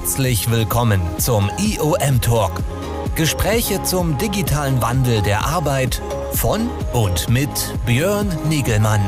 [0.00, 2.52] Herzlich willkommen zum IOM Talk.
[3.16, 6.00] Gespräche zum digitalen Wandel der Arbeit
[6.32, 7.50] von und mit
[7.84, 9.02] Björn Nigelmann.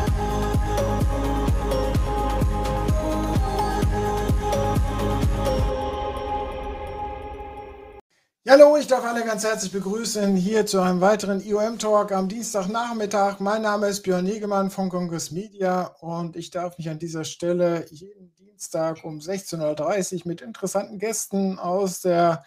[8.46, 13.40] Hallo, ich darf alle ganz herzlich begrüßen hier zu einem weiteren IOM Talk am Dienstagnachmittag.
[13.40, 17.86] Mein Name ist Björn Negemann von Congress Media und ich darf mich an dieser Stelle
[17.90, 18.21] jeden
[18.62, 22.44] Dienstag um 16.30 Uhr mit interessanten Gästen aus der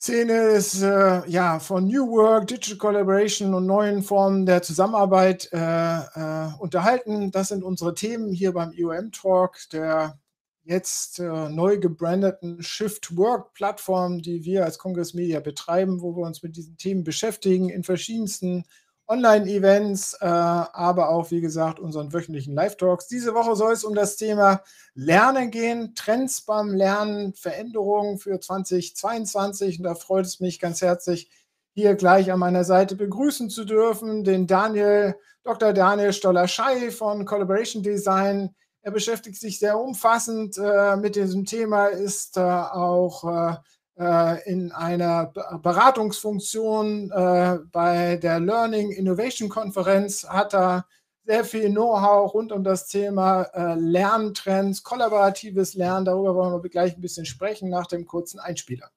[0.00, 5.58] Szene des, äh, ja, von New Work, Digital Collaboration und neuen Formen der Zusammenarbeit äh,
[5.58, 7.30] äh, unterhalten.
[7.30, 10.18] Das sind unsere Themen hier beim IOM Talk, der
[10.64, 16.24] jetzt äh, neu gebrandeten Shift Work Plattform, die wir als Congress Media betreiben, wo wir
[16.24, 18.64] uns mit diesen Themen beschäftigen in verschiedensten
[19.12, 23.08] Online-Events, äh, aber auch, wie gesagt, unseren wöchentlichen Live-Talks.
[23.08, 24.62] Diese Woche soll es um das Thema
[24.94, 29.78] Lernen gehen, Trends beim Lernen, Veränderungen für 2022.
[29.78, 31.30] Und da freut es mich ganz herzlich,
[31.74, 35.72] hier gleich an meiner Seite begrüßen zu dürfen, den Daniel, Dr.
[35.72, 38.54] Daniel Stoller-Schei von Collaboration Design.
[38.82, 43.56] Er beschäftigt sich sehr umfassend äh, mit diesem Thema, ist äh, auch äh,
[43.94, 45.26] in einer
[45.62, 50.86] Beratungsfunktion äh, bei der Learning Innovation Konferenz, hat er
[51.24, 56.04] sehr viel Know-how rund um das Thema äh, Lerntrends, kollaboratives Lernen.
[56.04, 58.90] Darüber wollen wir gleich ein bisschen sprechen nach dem kurzen Einspieler.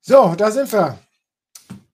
[0.00, 0.98] So, da sind wir.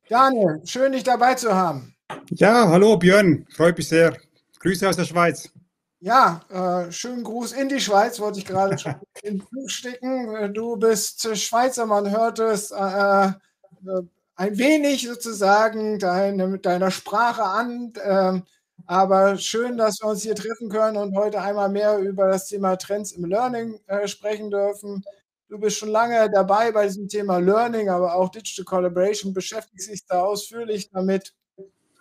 [0.09, 1.95] Daniel, schön, dich dabei zu haben.
[2.33, 4.17] Ja, hallo Björn, freut mich sehr.
[4.61, 5.51] Grüße aus der Schweiz.
[5.99, 10.55] Ja, äh, schönen Gruß in die Schweiz, wollte ich gerade schon in Flug stecken.
[10.55, 13.33] Du bist Schweizer, man hört es äh, äh,
[14.37, 17.93] ein wenig sozusagen deine, mit deiner Sprache an.
[17.97, 18.41] Äh,
[18.87, 22.77] aber schön, dass wir uns hier treffen können und heute einmal mehr über das Thema
[22.77, 25.03] Trends im Learning äh, sprechen dürfen.
[25.49, 30.07] Du bist schon lange dabei bei diesem Thema Learning, aber auch Digital Collaboration, beschäftigst dich
[30.07, 31.35] da ausführlich damit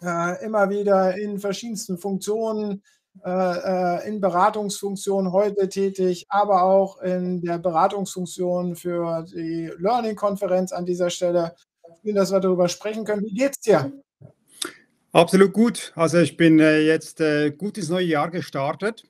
[0.01, 2.81] äh, immer wieder in verschiedensten Funktionen,
[3.25, 10.85] äh, äh, in Beratungsfunktionen heute tätig, aber auch in der Beratungsfunktion für die Learning-Konferenz an
[10.85, 11.53] dieser Stelle.
[12.01, 13.25] Schön, dass wir darüber sprechen können.
[13.25, 13.91] Wie geht's dir?
[15.11, 15.91] Absolut gut.
[15.95, 19.05] Also ich bin äh, jetzt äh, gut ins neue Jahr gestartet.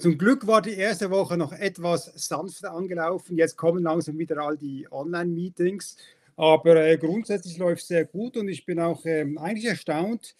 [0.00, 3.38] Zum Glück war die erste Woche noch etwas sanfter angelaufen.
[3.38, 5.94] Jetzt kommen langsam wieder all die Online-Meetings.
[6.38, 10.36] Aber äh, grundsätzlich läuft es sehr gut und ich bin auch ähm, eigentlich erstaunt,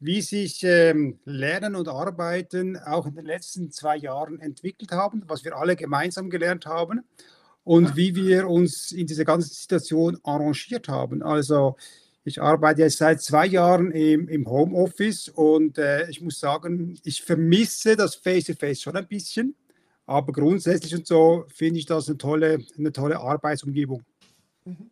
[0.00, 5.44] wie sich ähm, Lernen und Arbeiten auch in den letzten zwei Jahren entwickelt haben, was
[5.44, 7.04] wir alle gemeinsam gelernt haben
[7.62, 11.22] und wie wir uns in dieser ganzen Situation arrangiert haben.
[11.22, 11.76] Also
[12.24, 17.22] ich arbeite jetzt seit zwei Jahren im, im Homeoffice und äh, ich muss sagen, ich
[17.22, 19.54] vermisse das Face-to-Face -face schon ein bisschen,
[20.04, 24.02] aber grundsätzlich und so finde ich das eine tolle, eine tolle Arbeitsumgebung.
[24.64, 24.90] Mhm.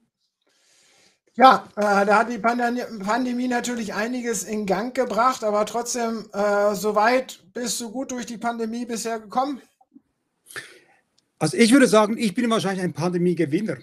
[1.36, 7.40] Ja, äh, da hat die Pandemie natürlich einiges in Gang gebracht, aber trotzdem, äh, soweit
[7.52, 9.60] bist du gut durch die Pandemie bisher gekommen?
[11.38, 13.76] Also ich würde sagen, ich bin wahrscheinlich ein Pandemiegewinner.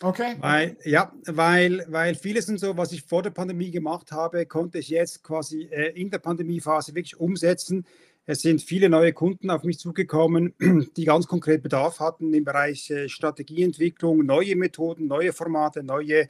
[0.00, 0.34] Okay.
[0.40, 4.78] Weil, ja, weil, weil vieles und so, was ich vor der Pandemie gemacht habe, konnte
[4.78, 7.86] ich jetzt quasi äh, in der Pandemiephase wirklich umsetzen.
[8.26, 10.54] Es sind viele neue Kunden auf mich zugekommen,
[10.96, 16.28] die ganz konkret Bedarf hatten im Bereich äh, Strategieentwicklung, neue Methoden, neue Formate, neue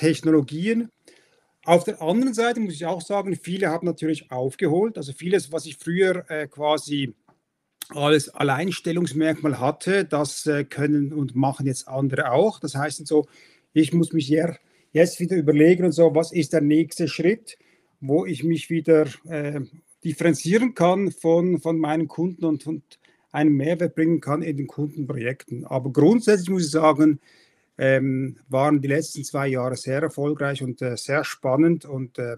[0.00, 0.88] Technologien.
[1.64, 4.96] Auf der anderen Seite muss ich auch sagen, viele haben natürlich aufgeholt.
[4.96, 7.14] Also vieles, was ich früher äh, quasi
[7.90, 12.60] als Alleinstellungsmerkmal hatte, das äh, können und machen jetzt andere auch.
[12.60, 13.26] Das heißt so,
[13.74, 14.28] ich muss mich
[14.92, 17.58] jetzt wieder überlegen und so, was ist der nächste Schritt,
[18.00, 19.60] wo ich mich wieder äh,
[20.02, 22.98] differenzieren kann von, von meinen Kunden und, und
[23.32, 25.66] einen Mehrwert bringen kann in den Kundenprojekten.
[25.66, 27.20] Aber grundsätzlich muss ich sagen,
[27.80, 31.86] ähm, waren die letzten zwei Jahre sehr erfolgreich und äh, sehr spannend.
[31.86, 32.36] Und äh,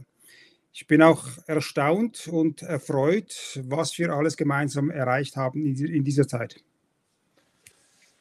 [0.73, 6.29] ich bin auch erstaunt und erfreut, was wir alles gemeinsam erreicht haben in, in dieser
[6.29, 6.63] Zeit.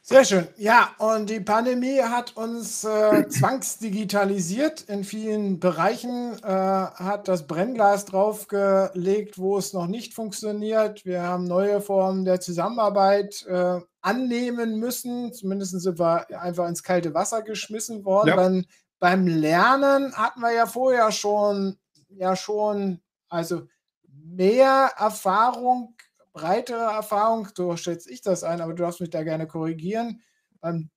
[0.03, 0.47] Sehr schön.
[0.57, 8.05] Ja, und die Pandemie hat uns äh, zwangsdigitalisiert in vielen Bereichen, äh, hat das Brennglas
[8.05, 11.05] draufgelegt, wo es noch nicht funktioniert.
[11.05, 15.33] Wir haben neue Formen der Zusammenarbeit äh, annehmen müssen.
[15.33, 18.29] Zumindest sind wir einfach ins kalte Wasser geschmissen worden.
[18.29, 18.35] Ja.
[18.35, 18.65] Beim,
[18.99, 21.77] beim Lernen hatten wir ja vorher schon,
[22.09, 23.67] ja schon, also
[24.03, 25.95] mehr Erfahrung
[26.33, 30.21] breitere Erfahrung, so schätze ich das ein, aber du darfst mich da gerne korrigieren,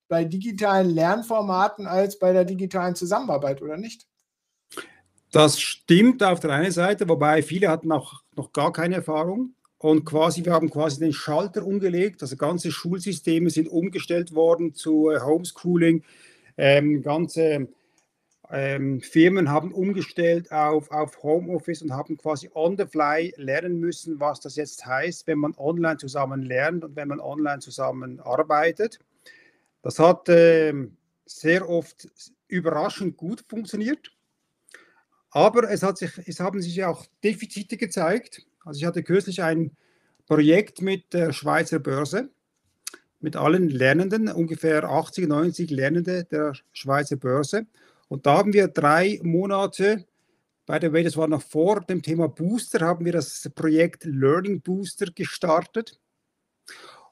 [0.09, 4.07] bei digitalen Lernformaten als bei der digitalen Zusammenarbeit, oder nicht?
[5.33, 9.55] Das stimmt auf der einen Seite, wobei viele hatten auch noch gar keine Erfahrung.
[9.85, 15.11] Und quasi, wir haben quasi den Schalter umgelegt, also ganze Schulsysteme sind umgestellt worden zu
[15.11, 16.05] äh, Homeschooling.
[16.57, 17.69] Ähm, ganze
[18.51, 24.19] ähm, Firmen haben umgestellt auf, auf Homeoffice und haben quasi on the fly lernen müssen,
[24.19, 29.01] was das jetzt heißt, wenn man online zusammen lernt und wenn man online zusammen arbeitet.
[29.83, 30.73] Das hat äh,
[31.27, 32.09] sehr oft
[32.49, 34.13] überraschend gut funktioniert.
[35.29, 38.47] Aber es, hat sich, es haben sich auch Defizite gezeigt.
[38.65, 39.77] Also ich hatte kürzlich ein
[40.27, 42.31] Projekt mit der Schweizer Börse,
[43.21, 47.67] mit allen Lernenden, ungefähr 80, 90 Lernende der Schweizer Börse.
[48.09, 50.07] Und da haben wir drei Monate,
[50.67, 54.61] by the way, das war noch vor dem Thema Booster, haben wir das Projekt Learning
[54.61, 55.99] Booster gestartet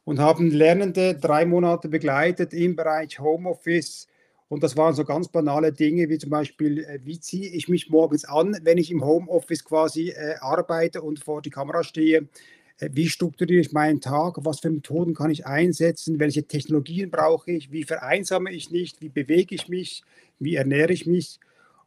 [0.04, 4.06] und haben Lernende drei Monate begleitet im Bereich Homeoffice.
[4.52, 7.88] Und das waren so ganz banale Dinge, wie zum Beispiel, äh, wie ziehe ich mich
[7.88, 12.28] morgens an, wenn ich im Homeoffice quasi äh, arbeite und vor die Kamera stehe.
[12.76, 14.34] Äh, wie strukturiere ich meinen Tag?
[14.44, 16.20] Was für Methoden kann ich einsetzen?
[16.20, 17.72] Welche Technologien brauche ich?
[17.72, 19.00] Wie vereinsame ich nicht?
[19.00, 20.02] Wie bewege ich mich?
[20.38, 21.40] Wie ernähre ich mich?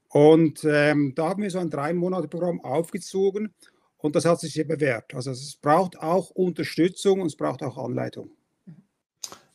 [0.09, 3.53] Und ähm, da haben wir so ein drei Monate Programm aufgezogen
[3.99, 5.13] und das hat sich sehr bewährt.
[5.13, 8.31] Also es braucht auch Unterstützung und es braucht auch Anleitung.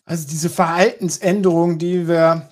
[0.05, 2.51] Also diese Verhaltensänderung, die wir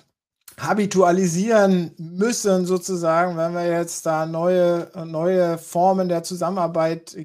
[0.59, 7.15] habitualisieren müssen, sozusagen, wenn wir jetzt da neue, neue Formen der Zusammenarbeit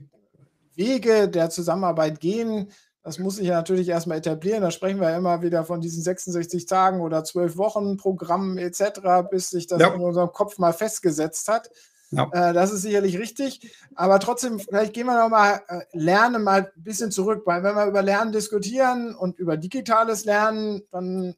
[0.76, 2.70] Wege der Zusammenarbeit gehen.
[3.02, 4.62] Das muss sich ja natürlich erstmal etablieren.
[4.62, 9.50] Da sprechen wir immer wieder von diesen 66 Tagen oder 12 Wochen Programmen etc., bis
[9.50, 9.88] sich das ja.
[9.88, 11.70] in unserem Kopf mal festgesetzt hat.
[12.10, 12.30] Ja.
[12.32, 13.76] Äh, das ist sicherlich richtig.
[13.94, 17.74] Aber trotzdem, vielleicht gehen wir noch mal, äh, lernen mal ein bisschen zurück, weil wenn
[17.74, 21.34] wir über Lernen diskutieren und über digitales Lernen, dann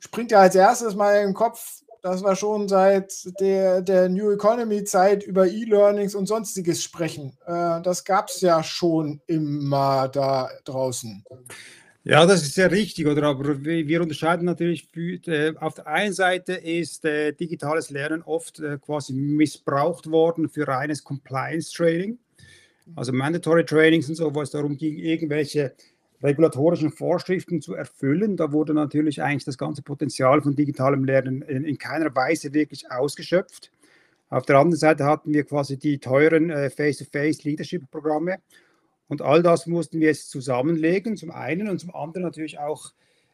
[0.00, 4.30] springt ja als erstes mal in den Kopf, dass wir schon seit der, der New
[4.32, 7.36] Economy Zeit über E-Learnings und sonstiges sprechen.
[7.46, 11.24] Äh, das gab es ja schon immer da draußen.
[12.02, 13.24] Ja, das ist sehr richtig, oder?
[13.24, 14.88] Aber wir unterscheiden natürlich,
[15.60, 21.04] auf der einen Seite ist äh, digitales Lernen oft äh, quasi missbraucht worden für reines
[21.04, 22.18] Compliance-Training,
[22.96, 25.74] also Mandatory Trainings und so, wo es darum ging, irgendwelche
[26.22, 28.36] regulatorischen Vorschriften zu erfüllen.
[28.36, 32.90] Da wurde natürlich eigentlich das ganze Potenzial von digitalem Lernen in, in keiner Weise wirklich
[32.90, 33.70] ausgeschöpft.
[34.28, 38.38] Auf der anderen Seite hatten wir quasi die teuren äh, Face-to-Face-Leadership-Programme.
[39.08, 42.92] Und all das mussten wir jetzt zusammenlegen, zum einen und zum anderen natürlich auch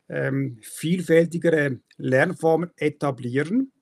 [0.09, 3.73] ähm, vielfältigere Lernformen etablieren.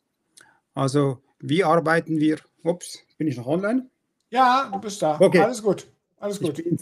[0.74, 2.38] Also wie arbeiten wir?
[2.64, 3.88] Ups, bin ich noch online?
[4.30, 5.20] Ja, du bist da.
[5.20, 5.38] Okay.
[5.38, 5.86] Alles gut.
[6.24, 6.58] Alles gut.
[6.58, 6.78] Ich, bin,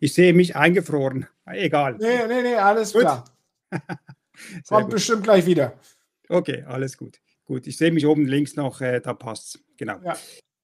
[0.00, 1.28] ich sehe mich eingefroren.
[1.46, 1.96] Egal.
[2.00, 3.02] Nee, nee, nee, alles gut.
[3.02, 3.24] klar.
[4.68, 4.90] Kommt gut.
[4.90, 5.78] bestimmt gleich wieder.
[6.28, 7.20] Okay, alles gut.
[7.44, 10.00] Gut, ich sehe mich oben links noch, äh, da passt Genau.
[10.04, 10.16] Ja.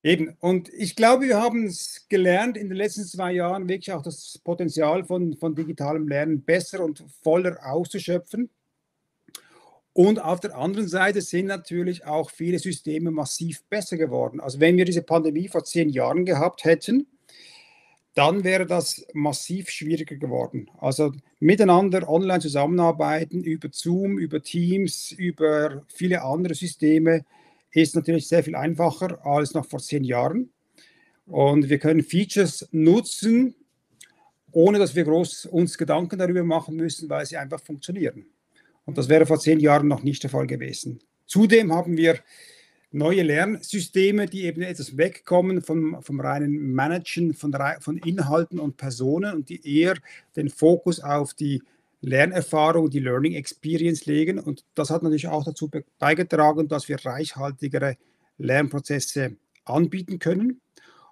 [0.03, 4.03] Eben, und ich glaube, wir haben es gelernt in den letzten zwei Jahren wirklich auch
[4.03, 8.51] das Potenzial von, von digitalem Lernen besser und voller auszuschöpfen.
[9.93, 14.41] Und auf der anderen Seite sind natürlich auch viele Systeme massiv besser geworden.
[14.41, 17.07] Also wenn wir diese Pandemie vor zehn Jahren gehabt hätten,
[18.15, 20.69] dann wäre das massiv schwieriger geworden.
[20.79, 27.25] Also miteinander online zusammenarbeiten über Zoom, über Teams, über viele andere Systeme
[27.73, 30.51] ist natürlich sehr viel einfacher als noch vor zehn Jahren.
[31.27, 33.55] Und wir können Features nutzen,
[34.51, 38.27] ohne dass wir groß uns Gedanken darüber machen müssen, weil sie einfach funktionieren.
[38.85, 41.01] Und das wäre vor zehn Jahren noch nicht der Fall gewesen.
[41.27, 42.19] Zudem haben wir
[42.93, 49.35] neue Lernsysteme, die eben etwas wegkommen vom, vom reinen Managen von, von Inhalten und Personen
[49.35, 49.97] und die eher
[50.37, 51.63] den Fokus auf die
[52.01, 54.39] Lernerfahrung, die Learning Experience legen.
[54.39, 57.97] Und das hat natürlich auch dazu beigetragen, dass wir reichhaltigere
[58.39, 60.61] Lernprozesse anbieten können.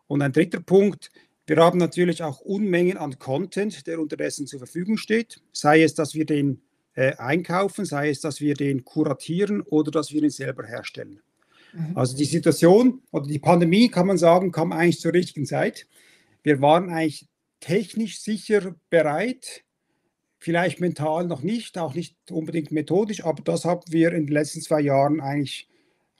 [0.06, 1.10] Und ein dritter Punkt,
[1.46, 6.14] wir haben natürlich auch Unmengen an Content, der unterdessen zur Verfügung steht, sei es, dass
[6.14, 6.62] wir den
[6.94, 11.20] äh, einkaufen, sei es, dass wir den kuratieren oder dass wir ihn selber herstellen.
[11.72, 11.96] Mhm.
[11.96, 15.86] Also die Situation oder die Pandemie, kann man sagen, kam eigentlich zur richtigen Zeit.
[16.42, 17.26] Wir waren eigentlich
[17.60, 19.64] technisch sicher bereit,
[20.38, 24.60] vielleicht mental noch nicht, auch nicht unbedingt methodisch, aber das haben wir in den letzten
[24.60, 25.68] zwei Jahren eigentlich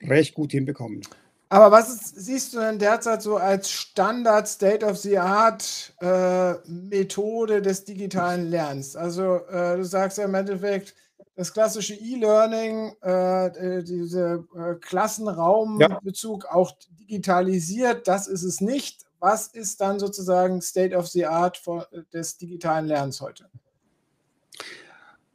[0.02, 1.02] recht gut hinbekommen.
[1.50, 6.54] Aber was ist, siehst du denn derzeit so als Standard State of the Art äh,
[6.68, 8.96] Methode des digitalen Lernens?
[8.96, 10.94] Also äh, du sagst ja im Endeffekt,
[11.38, 16.50] das klassische E-Learning, äh, äh diese äh, Klassenraumbezug ja.
[16.50, 19.06] auch digitalisiert, das ist es nicht.
[19.20, 21.62] Was ist dann sozusagen State of the Art
[22.12, 23.48] des digitalen Lernens heute?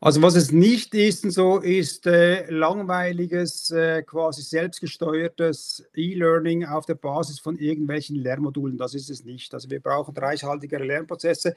[0.01, 6.95] Also was es nicht ist, so ist äh, langweiliges, äh, quasi selbstgesteuertes E-Learning auf der
[6.95, 8.77] Basis von irgendwelchen Lernmodulen.
[8.77, 9.53] Das ist es nicht.
[9.53, 11.55] Also wir brauchen reichhaltigere Lernprozesse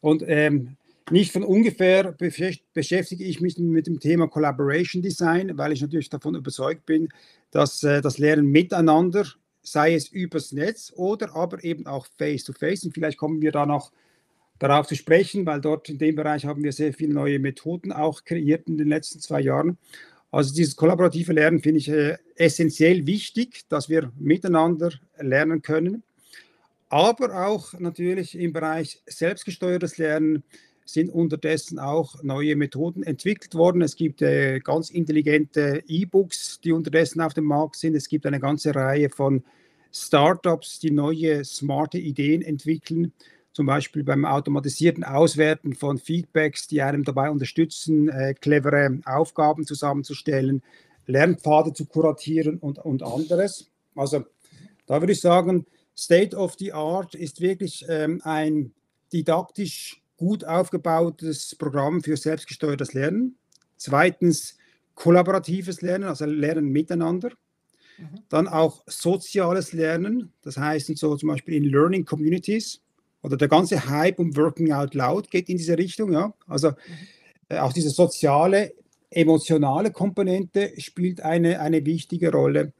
[0.00, 0.78] und ähm,
[1.10, 6.34] nicht von ungefähr beschäftige ich mich mit dem Thema Collaboration Design, weil ich natürlich davon
[6.34, 7.08] überzeugt bin,
[7.50, 9.26] dass äh, das Lernen miteinander,
[9.62, 13.66] sei es übers Netz oder aber eben auch face-to-face, -face, und vielleicht kommen wir da
[13.66, 13.92] noch
[14.58, 18.24] darauf zu sprechen, weil dort in dem Bereich haben wir sehr viele neue Methoden auch
[18.24, 19.76] kreiert in den letzten zwei Jahren.
[20.30, 26.04] Also dieses kollaborative Lernen finde ich äh, essentiell wichtig, dass wir miteinander lernen können.
[26.88, 30.44] Aber auch natürlich im Bereich selbstgesteuertes Lernen
[30.84, 33.82] sind unterdessen auch neue Methoden entwickelt worden.
[33.82, 37.94] Es gibt äh, ganz intelligente E-Books, die unterdessen auf dem Markt sind.
[37.94, 39.42] Es gibt eine ganze Reihe von
[39.92, 43.12] Startups, die neue smarte Ideen entwickeln
[43.52, 50.62] zum Beispiel beim automatisierten Auswerten von Feedbacks, die einem dabei unterstützen, äh, clevere Aufgaben zusammenzustellen,
[51.06, 53.70] Lernpfade zu kuratieren und, und anderes.
[53.94, 54.24] Also
[54.86, 58.72] da würde ich sagen, State of the Art ist wirklich ähm, ein
[59.12, 63.34] didaktisch gut aufgebautes Programm für selbstgesteuertes Lernen.
[63.76, 64.56] Zweitens
[64.94, 67.30] kollaboratives Lernen, also Lernen miteinander.
[67.98, 68.20] Mhm.
[68.28, 72.80] Dann auch soziales Lernen, das heißt so zum Beispiel in Learning Communities
[73.20, 76.12] oder der ganze Hype um Working Out Loud geht in diese Richtung.
[76.12, 76.32] Ja?
[76.46, 76.74] Also mhm.
[77.48, 78.74] äh, auch diese soziale,
[79.10, 82.72] emotionale Komponente spielt eine, eine wichtige Rolle.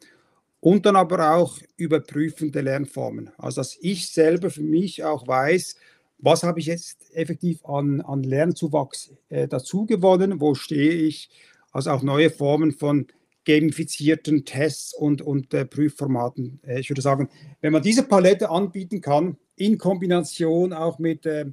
[0.61, 3.33] Und dann aber auch überprüfende Lernformen.
[3.37, 5.75] Also dass ich selber für mich auch weiß,
[6.23, 11.29] was habe ich jetzt effektiv an, an Lernzuwachs äh, dazu gewonnen, wo stehe ich,
[11.73, 13.09] also auch neue Formen von
[13.45, 16.61] gamifizierten Tests und, und äh, Prüfformaten.
[16.65, 17.29] Äh, ich würde sagen,
[17.61, 21.47] wenn man diese Palette anbieten kann, in Kombination auch mit äh,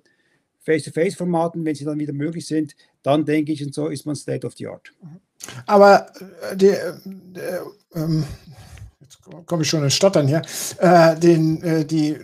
[0.60, 4.46] Face-to-Face-Formaten, wenn sie dann wieder möglich sind, dann denke ich, und so ist man State
[4.46, 4.94] of the Art.
[5.66, 6.12] Aber
[6.52, 6.94] äh, die, äh,
[7.96, 8.24] ähm,
[9.02, 10.44] jetzt komme ich schon in Stottern hier,
[10.78, 12.18] äh, den, äh, die,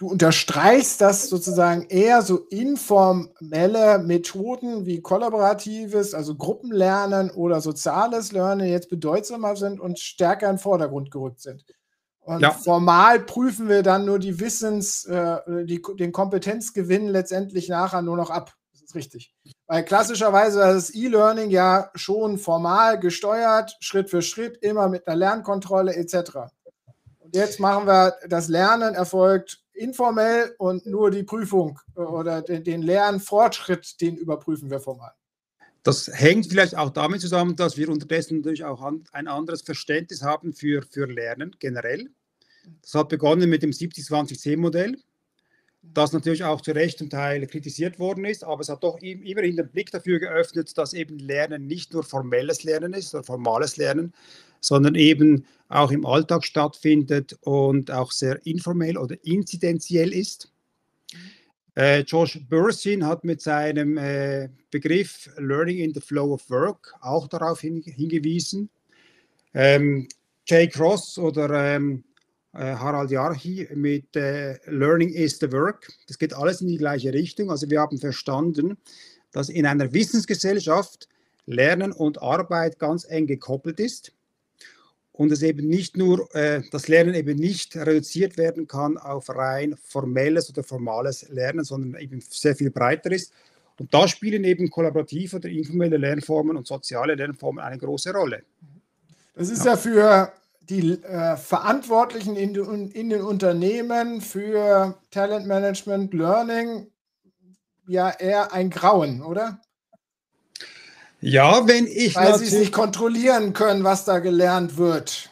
[0.00, 8.66] du unterstreichst, dass sozusagen eher so informelle Methoden wie kollaboratives, also Gruppenlernen oder soziales Lernen
[8.66, 11.66] jetzt bedeutsamer sind und stärker in den Vordergrund gerückt sind.
[12.20, 12.50] Und ja.
[12.50, 18.30] formal prüfen wir dann nur die Wissens, äh, die, den Kompetenzgewinn letztendlich nachher nur noch
[18.30, 18.54] ab.
[18.72, 19.34] Das ist richtig.
[19.66, 25.94] Weil klassischerweise ist E-Learning ja schon formal gesteuert, Schritt für Schritt, immer mit einer Lernkontrolle
[25.94, 26.14] etc.
[27.18, 32.64] Und jetzt machen wir, das Lernen erfolgt informell und nur die Prüfung äh, oder den,
[32.64, 35.12] den Lernfortschritt, den überprüfen wir formal.
[35.82, 40.52] Das hängt vielleicht auch damit zusammen, dass wir unterdessen natürlich auch ein anderes Verständnis haben
[40.52, 42.10] für, für Lernen generell.
[42.82, 44.98] Das hat begonnen mit dem 70-20-10-Modell,
[45.82, 49.56] das natürlich auch zu Recht zum Teil kritisiert worden ist, aber es hat doch immerhin
[49.56, 54.12] den Blick dafür geöffnet, dass eben Lernen nicht nur formelles Lernen ist oder formales Lernen,
[54.60, 60.50] sondern eben auch im Alltag stattfindet und auch sehr informell oder inzidenziell ist.
[61.76, 67.28] Äh, Josh Bursin hat mit seinem äh, Begriff Learning in the Flow of Work auch
[67.28, 68.68] darauf hin, hingewiesen.
[69.54, 70.08] Ähm,
[70.44, 72.02] Jay Cross oder ähm,
[72.52, 75.92] äh, Harald Jarchi mit äh, Learning is the Work.
[76.08, 77.48] Das geht alles in die gleiche Richtung.
[77.48, 78.76] Also wir haben verstanden,
[79.30, 81.08] dass in einer Wissensgesellschaft
[81.46, 84.12] Lernen und Arbeit ganz eng gekoppelt ist
[85.20, 89.76] und es eben nicht nur, äh, das Lernen eben nicht reduziert werden kann auf rein
[89.76, 93.30] formelles oder formales Lernen, sondern eben sehr viel breiter ist.
[93.78, 98.44] Und da spielen eben kollaborative oder informelle Lernformen und soziale Lernformen eine große Rolle.
[99.34, 106.86] Das ist ja, ja für die äh, Verantwortlichen in, in, den Unternehmen für Talentmanagement, Learning
[107.86, 109.60] ja eher ein Grauen, oder?
[111.20, 112.14] Ja, wenn ich.
[112.14, 115.30] Weil sie es nicht kontrollieren können, was da gelernt wird.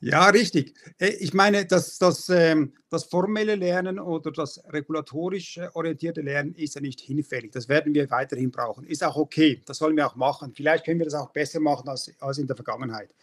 [0.00, 0.74] Ja, richtig.
[0.98, 6.74] Äh, ich meine, das, das, ähm, das formelle Lernen oder das regulatorisch orientierte Lernen ist
[6.74, 7.52] ja nicht hinfällig.
[7.52, 8.84] Das werden wir weiterhin brauchen.
[8.84, 9.62] Ist auch okay.
[9.64, 10.52] Das sollen wir auch machen.
[10.56, 13.14] Vielleicht können wir das auch besser machen als, als in der Vergangenheit.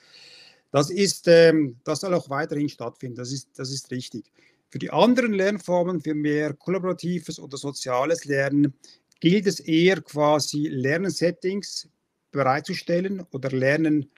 [0.72, 3.18] Das, ist, ähm, das soll auch weiterhin stattfinden.
[3.18, 4.32] Das ist, das ist richtig.
[4.70, 8.74] Für die anderen Lernformen, für mehr kollaboratives oder soziales Lernen,
[9.20, 11.90] gilt es eher quasi Lernsettings
[12.32, 14.10] bereitzustellen oder Lernen,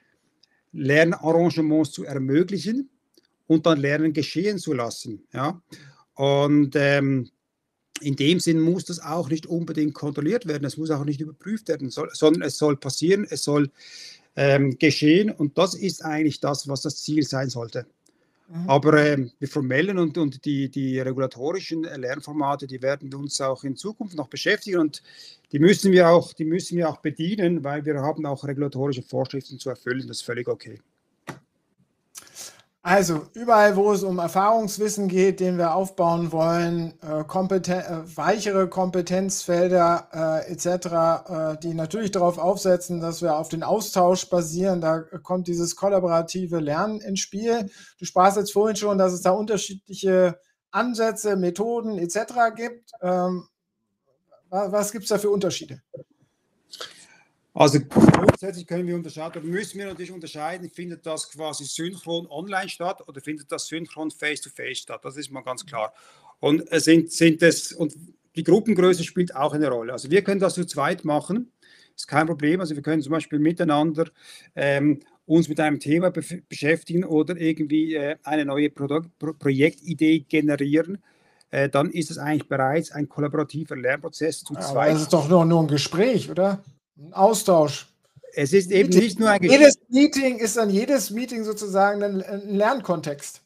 [0.74, 2.89] Lernarrangements zu ermöglichen
[3.48, 5.24] und dann Lernen geschehen zu lassen.
[5.34, 5.62] Ja?
[6.15, 7.29] Und ähm,
[8.01, 11.67] in dem Sinn muss das auch nicht unbedingt kontrolliert werden, es muss auch nicht überprüft
[11.67, 13.70] werden, sondern es soll passieren, es soll
[14.36, 17.86] ähm, geschehen und das ist eigentlich das, was das Ziel sein sollte.
[18.51, 18.70] Mhm.
[18.70, 23.77] Aber äh, die formellen und, und die, die regulatorischen Lernformate, die werden uns auch in
[23.77, 25.01] Zukunft noch beschäftigen und
[25.53, 29.58] die müssen wir auch, die müssen wir auch bedienen, weil wir haben auch regulatorische Vorschriften
[29.58, 30.08] zu erfüllen.
[30.08, 30.79] Das ist völlig okay.
[32.84, 38.68] Also überall, wo es um Erfahrungswissen geht, den wir aufbauen wollen, äh, kompeten äh, weichere
[38.70, 40.08] Kompetenzfelder
[40.48, 45.48] äh, etc., äh, die natürlich darauf aufsetzen, dass wir auf den Austausch basieren, da kommt
[45.48, 47.70] dieses kollaborative Lernen ins Spiel.
[48.00, 50.40] Du sprachst jetzt vorhin schon, dass es da unterschiedliche
[50.72, 52.34] Ansätze, Methoden etc.
[52.56, 52.92] gibt.
[53.04, 53.48] Ähm,
[54.50, 55.82] was was gibt es da für Unterschiede?
[57.53, 63.05] Also grundsätzlich können wir unterscheiden, müssen wir natürlich unterscheiden, findet das quasi synchron online statt
[63.08, 65.01] oder findet das synchron face-to-face -face statt?
[65.03, 65.93] Das ist mal ganz klar.
[66.39, 67.93] Und sind, sind es, und
[68.36, 69.91] die Gruppengröße spielt auch eine Rolle.
[69.91, 71.51] Also wir können das zu zweit machen,
[71.96, 72.62] ist kein Problem.
[72.62, 74.05] Also wir können zum Beispiel miteinander
[74.55, 80.20] ähm, uns mit einem Thema be beschäftigen oder irgendwie äh, eine neue Produkt Pro Projektidee
[80.22, 81.03] generieren.
[81.50, 84.65] Äh, dann ist es eigentlich bereits ein kollaborativer Lernprozess zu zweit.
[84.65, 86.63] Aber das ist doch nur, nur ein Gespräch, oder?
[86.98, 87.88] Ein Austausch.
[88.34, 89.04] Es ist eben Meeting.
[89.04, 93.42] nicht nur ein Jedes Meeting ist dann jedes Meeting sozusagen ein, ein Lernkontext.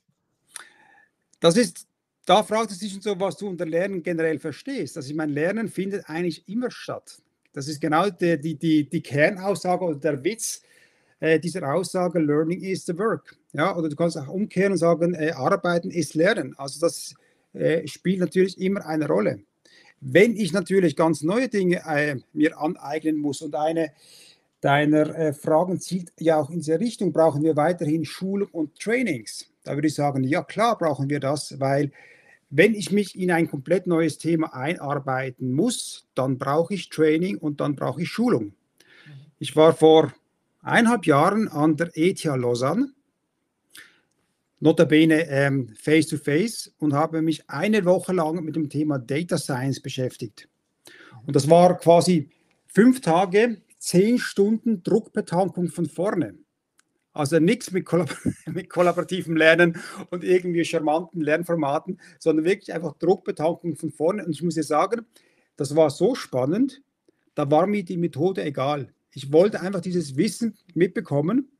[1.39, 1.87] Das ist,
[2.25, 4.97] da fragt es sich schon so, was du unter Lernen generell verstehst.
[4.97, 7.17] Also ich meine, Lernen findet eigentlich immer statt.
[7.53, 10.61] Das ist genau die, die, die, die Kernaussage oder der Witz
[11.19, 13.37] äh, dieser Aussage, Learning is the work.
[13.53, 16.53] Ja, oder du kannst auch umkehren und sagen, äh, Arbeiten ist Lernen.
[16.57, 17.15] Also das
[17.53, 19.39] äh, spielt natürlich immer eine Rolle.
[20.01, 23.91] Wenn ich natürlich ganz neue Dinge äh, mir aneignen muss und eine
[24.61, 29.47] deiner äh, Fragen zielt ja auch in diese Richtung, brauchen wir weiterhin Schulung und Trainings.
[29.63, 31.91] Da würde ich sagen, ja klar brauchen wir das, weil
[32.49, 37.59] wenn ich mich in ein komplett neues Thema einarbeiten muss, dann brauche ich Training und
[37.59, 38.53] dann brauche ich Schulung.
[39.39, 40.13] Ich war vor
[40.61, 42.91] eineinhalb Jahren an der ETH Lausanne
[44.65, 49.37] notabene ähm, face to face und habe mich eine Woche lang mit dem Thema Data
[49.37, 50.49] Science beschäftigt.
[51.27, 52.29] Und das war quasi
[52.65, 56.33] fünf Tage, zehn Stunden Druckbetankung von vorne.
[57.13, 58.09] Also nichts mit, kollab
[58.47, 59.77] mit kollaborativem Lernen
[60.09, 64.25] und irgendwie charmanten Lernformaten, sondern wirklich einfach Druckbetankung von vorne.
[64.25, 65.05] Und ich muss dir sagen,
[65.57, 66.81] das war so spannend,
[67.35, 68.91] da war mir die Methode egal.
[69.11, 71.51] Ich wollte einfach dieses Wissen mitbekommen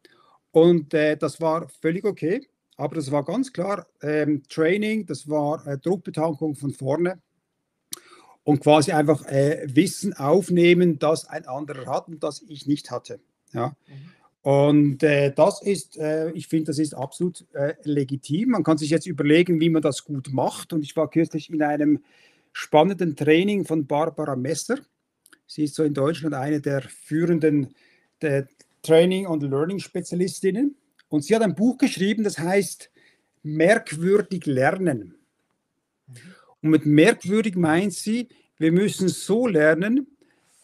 [0.51, 2.49] und äh, das war völlig okay.
[2.77, 7.21] Aber das war ganz klar ähm, Training, das war äh, Druckbetankung von vorne
[8.43, 13.19] und quasi einfach äh, Wissen aufnehmen, das ein anderer hat und das ich nicht hatte.
[13.53, 13.75] Ja.
[13.87, 14.15] Mhm.
[14.45, 18.49] Und äh, das ist, äh, ich finde, das ist absolut äh, legitim.
[18.51, 20.71] Man kann sich jetzt überlegen, wie man das gut macht.
[20.71, 22.03] Und ich war kürzlich in einem
[22.53, 24.77] spannenden Training von Barbara Messer.
[25.47, 27.73] Sie ist so in Deutschland eine der führenden
[28.21, 28.47] der
[28.83, 30.75] Training- und Learning-Spezialistinnen.
[31.09, 32.89] Und sie hat ein Buch geschrieben, das heißt
[33.43, 35.15] Merkwürdig lernen.
[36.61, 40.07] Und mit merkwürdig meint sie, wir müssen so lernen,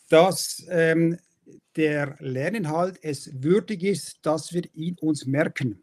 [0.09, 1.17] dass ähm,
[1.75, 5.81] der Lerninhalt es würdig ist, dass wir ihn uns merken.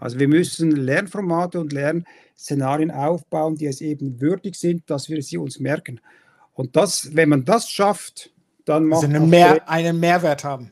[0.00, 5.38] Also wir müssen Lernformate und Lernszenarien aufbauen, die es eben würdig sind, dass wir sie
[5.38, 6.00] uns merken.
[6.52, 8.30] Und das, wenn man das schafft,
[8.64, 10.70] dann macht also eine Mehr, einen Mehrwert haben.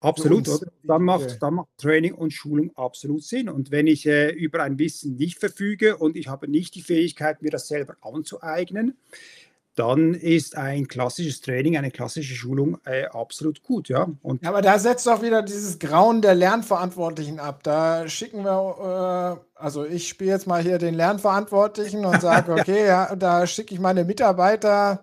[0.00, 0.70] Absolut, oder?
[0.84, 3.48] Dann macht, dann macht Training und Schulung absolut Sinn.
[3.48, 7.42] Und wenn ich äh, über ein Wissen nicht verfüge und ich habe nicht die Fähigkeit,
[7.42, 8.96] mir das selber anzueignen,
[9.78, 14.08] dann ist ein klassisches Training, eine klassische Schulung äh, absolut gut, ja.
[14.22, 17.62] Und ja, aber da setzt doch wieder dieses Grauen der Lernverantwortlichen ab.
[17.62, 22.86] Da schicken wir, äh, also ich spiele jetzt mal hier den Lernverantwortlichen und sage, okay,
[22.86, 25.00] ja, da schicke ich meine Mitarbeiter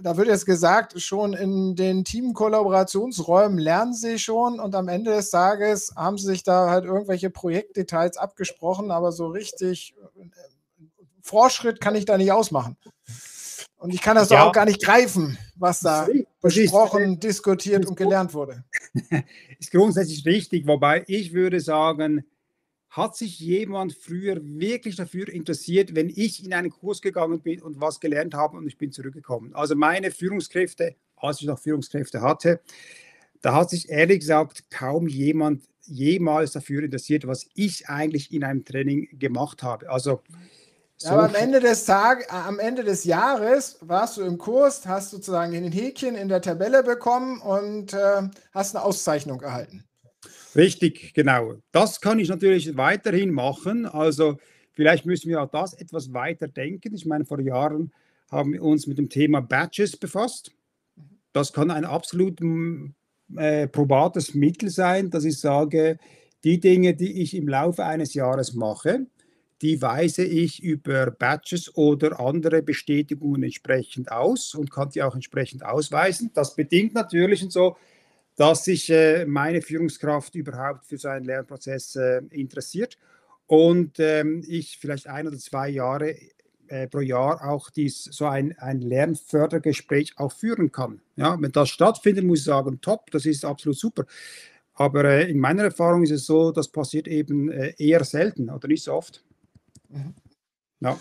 [0.00, 5.30] da wird jetzt gesagt, schon in den Teamkollaborationsräumen lernen sie schon und am Ende des
[5.30, 10.28] Tages haben sie sich da halt irgendwelche Projektdetails abgesprochen, aber so richtig äh,
[11.22, 12.76] Fortschritt kann ich da nicht ausmachen.
[13.76, 14.44] Und ich kann das ja.
[14.44, 16.08] auch gar nicht greifen, was da
[16.40, 18.64] besprochen, ist, diskutiert und gelernt wurde.
[19.58, 22.24] Ist grundsätzlich richtig, wobei ich würde sagen,
[22.98, 27.80] hat sich jemand früher wirklich dafür interessiert, wenn ich in einen Kurs gegangen bin und
[27.80, 29.54] was gelernt habe und ich bin zurückgekommen?
[29.54, 32.60] Also meine Führungskräfte, als ich noch Führungskräfte hatte,
[33.40, 38.64] da hat sich ehrlich gesagt kaum jemand jemals dafür interessiert, was ich eigentlich in einem
[38.64, 39.88] Training gemacht habe.
[39.88, 40.20] Also
[41.00, 44.84] so aber am Ende des Tages, äh, am Ende des Jahres warst du im Kurs,
[44.84, 49.87] hast sozusagen den Häkchen in der Tabelle bekommen und äh, hast eine Auszeichnung erhalten.
[50.56, 51.54] Richtig, genau.
[51.72, 53.86] Das kann ich natürlich weiterhin machen.
[53.86, 54.38] Also
[54.72, 56.94] vielleicht müssen wir auch das etwas weiter denken.
[56.94, 57.92] Ich meine, vor Jahren
[58.30, 60.52] haben wir uns mit dem Thema Badges befasst.
[61.32, 62.94] Das kann ein absolut mm,
[63.36, 65.98] äh, probates Mittel sein, dass ich sage,
[66.44, 69.06] die Dinge, die ich im Laufe eines Jahres mache,
[69.60, 75.64] die weise ich über Badges oder andere Bestätigungen entsprechend aus und kann die auch entsprechend
[75.64, 76.30] ausweisen.
[76.32, 77.76] Das bedingt natürlich und so,
[78.38, 82.96] dass sich äh, meine Führungskraft überhaupt für so einen Lernprozess äh, interessiert
[83.48, 86.14] und ähm, ich vielleicht ein oder zwei Jahre
[86.68, 91.00] äh, pro Jahr auch dies, so ein, ein Lernfördergespräch auch führen kann.
[91.16, 94.06] Ja, wenn das stattfindet, muss ich sagen, top, das ist absolut super.
[94.74, 98.68] Aber äh, in meiner Erfahrung ist es so, das passiert eben äh, eher selten oder
[98.68, 99.24] nicht so oft.
[99.88, 100.14] Mhm.
[100.78, 100.96] Ja.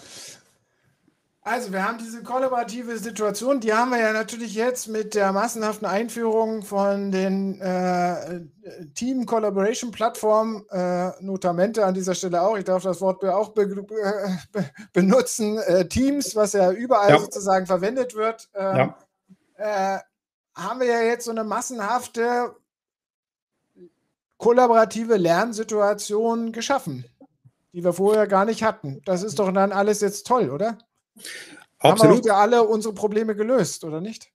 [1.49, 5.87] Also, wir haben diese kollaborative Situation, die haben wir ja natürlich jetzt mit der massenhaften
[5.87, 8.41] Einführung von den äh,
[8.95, 13.65] Team Collaboration Plattformen, äh, Notamente an dieser Stelle auch, ich darf das Wort auch be
[13.65, 17.19] be benutzen, äh, Teams, was ja überall ja.
[17.19, 18.93] sozusagen verwendet wird, ähm,
[19.57, 19.95] ja.
[19.95, 19.99] Äh,
[20.53, 22.57] haben wir ja jetzt so eine massenhafte
[24.37, 27.05] kollaborative Lernsituation geschaffen,
[27.71, 29.01] die wir vorher gar nicht hatten.
[29.05, 30.77] Das ist doch dann alles jetzt toll, oder?
[31.79, 32.17] Absolut.
[32.17, 34.31] Haben wir alle unsere Probleme gelöst, oder nicht?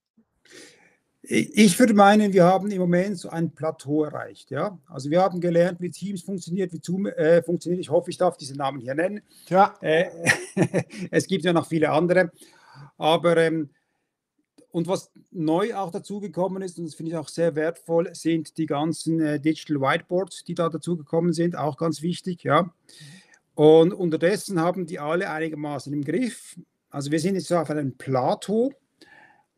[1.24, 4.50] Ich würde meinen, wir haben im Moment so ein Plateau erreicht.
[4.50, 4.78] Ja?
[4.88, 7.80] Also wir haben gelernt, wie Teams funktioniert, wie Zoom äh, funktioniert.
[7.80, 9.20] Ich hoffe, ich darf diese Namen hier nennen.
[9.48, 9.76] Ja.
[9.80, 10.10] Äh,
[11.12, 12.32] es gibt ja noch viele andere.
[12.98, 13.70] Aber ähm,
[14.72, 18.66] und was neu auch dazugekommen ist, und das finde ich auch sehr wertvoll, sind die
[18.66, 22.42] ganzen äh, Digital Whiteboards, die da dazugekommen sind, auch ganz wichtig.
[22.42, 22.72] Ja.
[23.54, 26.56] Und unterdessen haben die alle einigermaßen im Griff.
[26.92, 28.70] Also wir sind jetzt auf einem Plateau,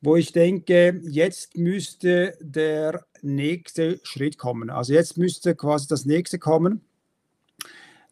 [0.00, 4.70] wo ich denke, jetzt müsste der nächste Schritt kommen.
[4.70, 6.82] Also jetzt müsste quasi das nächste kommen,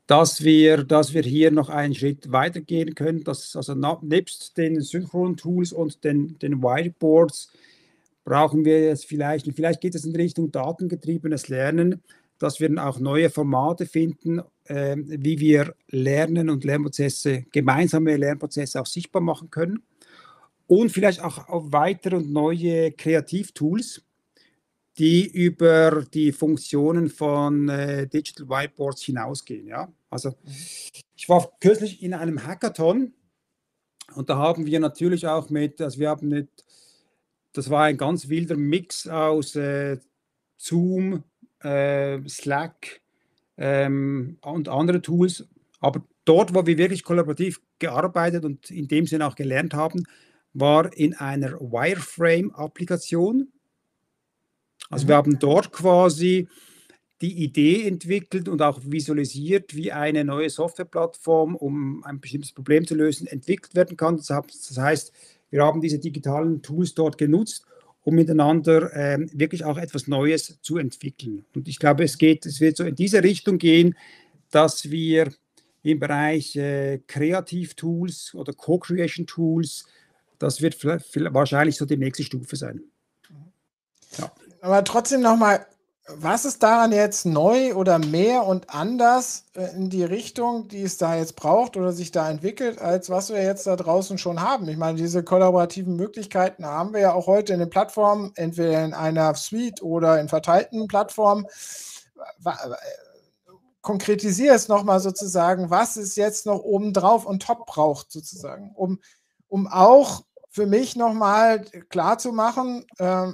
[0.09, 3.23] dass wir, dass wir hier noch einen Schritt weitergehen können.
[3.23, 7.53] Dass, also nebst den Synchron-Tools und den, den Whiteboards
[8.25, 12.03] brauchen wir jetzt vielleicht, vielleicht geht es in Richtung datengetriebenes Lernen,
[12.41, 18.87] dass wir auch neue Formate finden, äh, wie wir Lernen und Lernprozesse, gemeinsame Lernprozesse auch
[18.87, 19.83] sichtbar machen können.
[20.67, 24.03] Und vielleicht auch auf weitere und neue Kreativtools,
[24.97, 29.67] die über die Funktionen von äh, Digital Whiteboards hinausgehen.
[29.67, 29.93] Ja?
[30.09, 30.35] Also
[31.17, 33.13] ich war kürzlich in einem Hackathon
[34.15, 36.49] und da haben wir natürlich auch mit, also wir haben mit,
[37.53, 39.99] das war ein ganz wilder Mix aus äh,
[40.57, 41.25] Zoom,
[41.61, 43.02] äh, Slack
[43.57, 45.49] ähm, und andere Tools.
[45.81, 50.05] Aber dort, wo wir wirklich kollaborativ gearbeitet und in dem Sinne auch gelernt haben,
[50.55, 53.49] war in einer Wireframe-Applikation.
[54.91, 55.09] Also mhm.
[55.09, 56.49] wir haben dort quasi
[57.21, 62.97] die Idee entwickelt und auch visualisiert, wie eine neue Softwareplattform, um ein bestimmtes Problem zu
[62.97, 64.17] lösen, entwickelt werden kann.
[64.17, 65.13] Das heißt,
[65.51, 67.65] wir haben diese digitalen Tools dort genutzt
[68.05, 71.45] um miteinander ähm, wirklich auch etwas Neues zu entwickeln.
[71.55, 73.97] Und ich glaube, es geht, es wird so in diese Richtung gehen,
[74.51, 75.33] dass wir
[75.83, 79.87] im Bereich äh, Kreativ-Tools oder Co-Creation-Tools,
[80.39, 82.83] das wird wahrscheinlich so die nächste Stufe sein.
[84.19, 84.33] Ja.
[84.61, 85.67] Aber trotzdem nochmal
[86.09, 90.99] was ist daran jetzt neu oder mehr und anders äh, in die Richtung, die es
[90.99, 94.69] da jetzt braucht oder sich da entwickelt, als was wir jetzt da draußen schon haben?
[94.69, 98.95] Ich meine, diese kollaborativen Möglichkeiten haben wir ja auch heute in den Plattformen, entweder in
[98.95, 101.47] einer Suite oder in verteilten Plattformen.
[103.81, 109.01] Konkretisiere es nochmal sozusagen, was es jetzt noch obendrauf und top braucht, sozusagen, um,
[109.49, 113.29] um auch für mich nochmal klar zu machen, äh,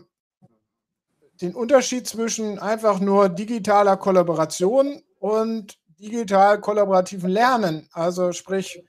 [1.41, 7.89] den Unterschied zwischen einfach nur digitaler Kollaboration und digital kollaborativen Lernen.
[7.93, 8.85] Also sprich,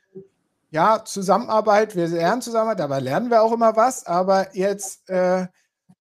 [0.71, 5.47] ja, Zusammenarbeit, wir lernen Zusammenarbeit, dabei lernen wir auch immer was, aber jetzt äh,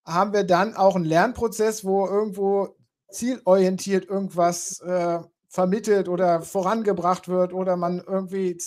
[0.05, 2.77] haben wir dann auch einen Lernprozess, wo irgendwo
[3.11, 8.59] zielorientiert irgendwas äh, vermittelt oder vorangebracht wird oder man irgendwie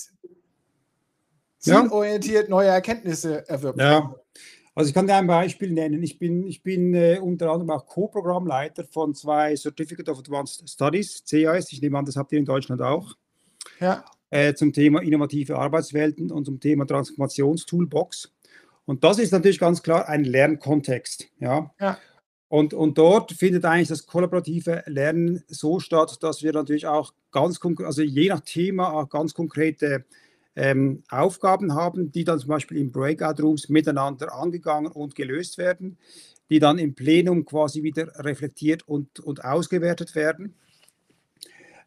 [1.59, 3.79] zielorientiert neue Erkenntnisse erwirbt.
[3.79, 4.15] Ja,
[4.73, 6.01] also ich kann dir ein Beispiel nennen.
[6.01, 11.23] Ich bin, ich bin äh, unter anderem auch Co-Programmleiter von zwei Certificate of Advanced Studies,
[11.29, 11.71] CAS.
[11.73, 13.15] Ich nehme an, das habt ihr in Deutschland auch.
[13.79, 14.05] Ja.
[14.29, 18.31] Äh, zum Thema innovative Arbeitswelten und zum Thema Transformationstoolbox.
[18.85, 21.27] Und das ist natürlich ganz klar ein Lernkontext.
[21.39, 21.73] Ja.
[21.79, 21.97] ja.
[22.47, 27.59] Und, und dort findet eigentlich das kollaborative Lernen so statt, dass wir natürlich auch ganz
[27.59, 30.05] konkret, also je nach Thema auch ganz konkrete
[30.55, 35.97] ähm, Aufgaben haben, die dann zum Beispiel in Breakout-Rooms miteinander angegangen und gelöst werden,
[36.49, 40.55] die dann im Plenum quasi wieder reflektiert und, und ausgewertet werden,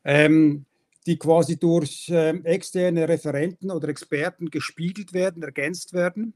[0.04, 0.64] ähm,
[1.06, 6.32] die quasi durch ähm, externe Referenten oder Experten gespiegelt werden, ergänzt werden.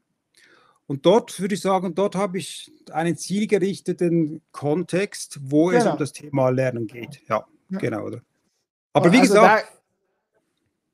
[0.86, 5.78] Und dort würde ich sagen, dort habe ich einen zielgerichteten Kontext, wo genau.
[5.78, 7.20] es um das Thema Lernen geht.
[7.28, 7.46] Ja.
[7.70, 7.78] ja.
[7.78, 8.06] genau.
[8.06, 8.22] Oder?
[8.92, 9.77] Aber wie also gesagt,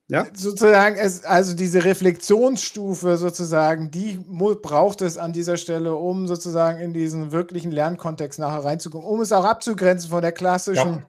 [0.09, 0.27] ja?
[0.35, 4.19] sozusagen, es, also diese Reflexionsstufe sozusagen, die
[4.63, 9.33] braucht es an dieser Stelle, um sozusagen in diesen wirklichen Lernkontext nachher reinzukommen, um es
[9.33, 11.05] auch abzugrenzen von der klassischen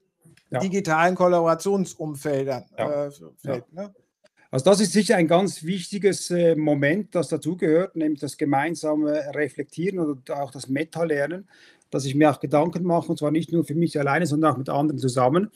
[0.49, 0.59] ja.
[0.59, 2.65] digitalen Kollaborationsumfeldern.
[2.75, 3.09] Äh,
[3.41, 3.93] Feld, ne?
[4.55, 9.99] Also das ist sicher ein ganz wichtiges äh, Moment, das dazugehört, nämlich das gemeinsame Reflektieren
[9.99, 11.49] und auch das Meta-Lernen,
[11.89, 14.57] dass ich mir auch Gedanken mache, und zwar nicht nur für mich alleine, sondern auch
[14.57, 15.51] mit anderen zusammen.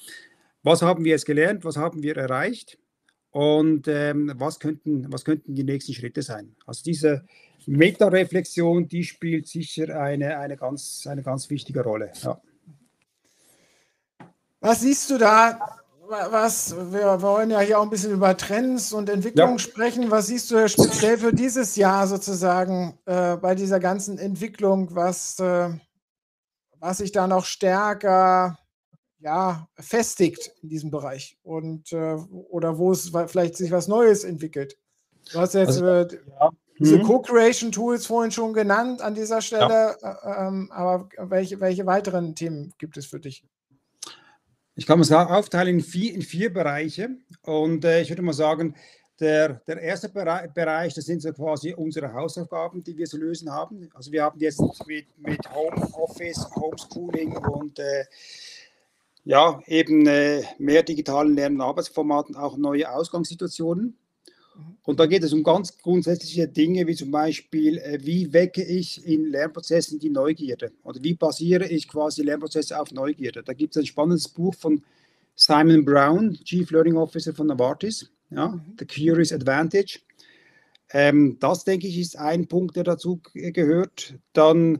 [0.63, 1.63] Was haben wir jetzt gelernt?
[1.63, 2.77] Was haben wir erreicht?
[3.31, 6.55] Und ähm, was, könnten, was könnten die nächsten Schritte sein?
[6.65, 7.25] Also diese
[7.67, 12.11] Meta-Reflexion, die spielt sicher eine, eine, ganz, eine ganz wichtige Rolle.
[12.21, 12.41] Ja.
[14.59, 15.77] Was siehst du da?
[16.09, 19.59] Was, wir wollen ja hier auch ein bisschen über Trends und Entwicklungen ja.
[19.59, 20.09] sprechen.
[20.09, 25.69] Was siehst du speziell für dieses Jahr sozusagen äh, bei dieser ganzen Entwicklung, was, äh,
[26.79, 28.57] was sich da noch stärker
[29.19, 32.15] ja, festigt in diesem Bereich und äh,
[32.49, 34.77] oder wo es vielleicht sich was Neues entwickelt.
[35.31, 36.07] Du hast jetzt also, äh,
[36.39, 36.49] ja.
[36.79, 37.03] diese mhm.
[37.03, 40.43] Co-Creation-Tools vorhin schon genannt an dieser Stelle, ja.
[40.43, 43.43] Äh, ähm, aber welche, welche weiteren Themen gibt es für dich?
[44.75, 47.09] Ich kann es aufteilen in vier, in vier Bereiche
[47.41, 48.75] und äh, ich würde mal sagen,
[49.19, 53.89] der, der erste Bereich, das sind so quasi unsere Hausaufgaben, die wir zu lösen haben.
[53.93, 58.05] Also wir haben jetzt mit, mit Homeoffice, Homeschooling und äh,
[59.29, 63.95] ja, eben äh, mehr digitalen Lern- und Arbeitsformaten, auch neue Ausgangssituationen.
[64.81, 69.05] Und da geht es um ganz grundsätzliche Dinge, wie zum Beispiel, äh, wie wecke ich
[69.05, 70.71] in Lernprozessen die Neugierde?
[70.81, 73.43] Oder wie basiere ich quasi Lernprozesse auf Neugierde?
[73.43, 74.81] Da gibt es ein spannendes Buch von
[75.35, 79.99] Simon Brown, Chief Learning Officer von Novartis, ja, The Curious Advantage.
[80.91, 84.15] Ähm, das, denke ich, ist ein Punkt, der dazu gehört.
[84.33, 84.79] Dann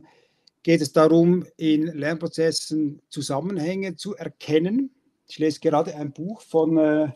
[0.62, 4.90] geht es darum, in Lernprozessen Zusammenhänge zu erkennen.
[5.28, 7.12] Ich lese gerade ein Buch von, äh,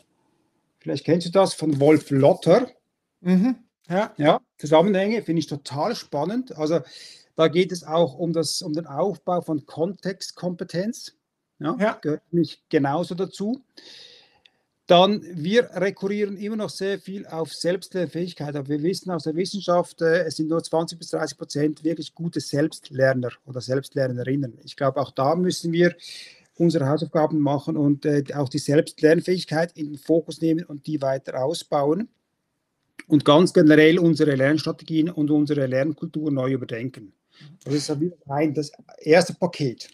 [0.78, 2.68] vielleicht kennst du das, von Wolf Lotter.
[3.20, 3.57] Mhm.
[3.88, 4.14] Ja.
[4.16, 6.57] ja, Zusammenhänge finde ich total spannend.
[6.57, 6.80] Also
[7.37, 11.16] da geht es auch um, das, um den Aufbau von Kontextkompetenz.
[11.59, 11.98] Ja, ja.
[12.00, 13.62] Gehört mich genauso dazu.
[14.87, 18.55] Dann, wir rekurrieren immer noch sehr viel auf Selbstlernfähigkeit.
[18.55, 22.14] Aber wir wissen aus der Wissenschaft, äh, es sind nur 20 bis 30 Prozent wirklich
[22.14, 24.59] gute Selbstlerner oder Selbstlernerinnen.
[24.62, 25.97] Ich glaube, auch da müssen wir
[26.57, 31.42] unsere Hausaufgaben machen und äh, auch die Selbstlernfähigkeit in den Fokus nehmen und die weiter
[31.42, 32.09] ausbauen.
[33.07, 37.12] Und ganz generell unsere Lernstrategien und unsere Lernkultur neu überdenken.
[37.64, 37.90] Das ist
[38.55, 39.90] das erste Paket.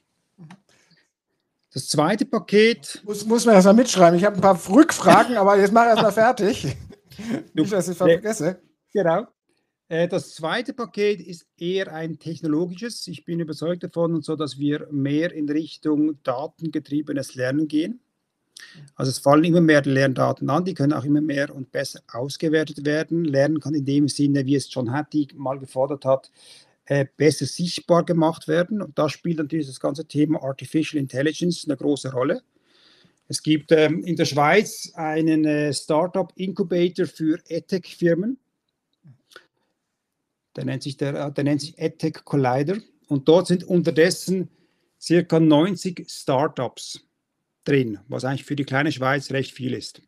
[1.72, 3.00] Das zweite Paket.
[3.04, 4.18] Muss, muss man erstmal mitschreiben.
[4.18, 6.76] Ich habe ein paar Rückfragen, aber jetzt mach erstmal fertig.
[7.54, 8.60] Nicht, dass ich vergesse.
[8.92, 9.26] Genau.
[9.88, 13.06] Äh, das zweite Paket ist eher ein technologisches.
[13.06, 18.00] Ich bin überzeugt davon und so, dass wir mehr in Richtung datengetriebenes Lernen gehen.
[18.94, 22.84] Also es fallen immer mehr Lerndaten an, die können auch immer mehr und besser ausgewertet
[22.84, 23.24] werden.
[23.24, 26.30] Lernen kann in dem Sinne, wie es John Hattie mal gefordert hat,
[26.90, 28.82] äh, besser sichtbar gemacht werden.
[28.82, 32.42] Und da spielt natürlich das ganze Thema Artificial Intelligence eine große Rolle.
[33.28, 38.40] Es gibt ähm, in der Schweiz einen äh, Startup-Incubator für EdTech-Firmen.
[40.56, 42.78] Der nennt sich, der, der sich EdTech Collider.
[43.06, 44.48] Und dort sind unterdessen
[45.00, 47.06] circa 90 Startups
[47.62, 50.02] drin, was eigentlich für die kleine Schweiz recht viel ist.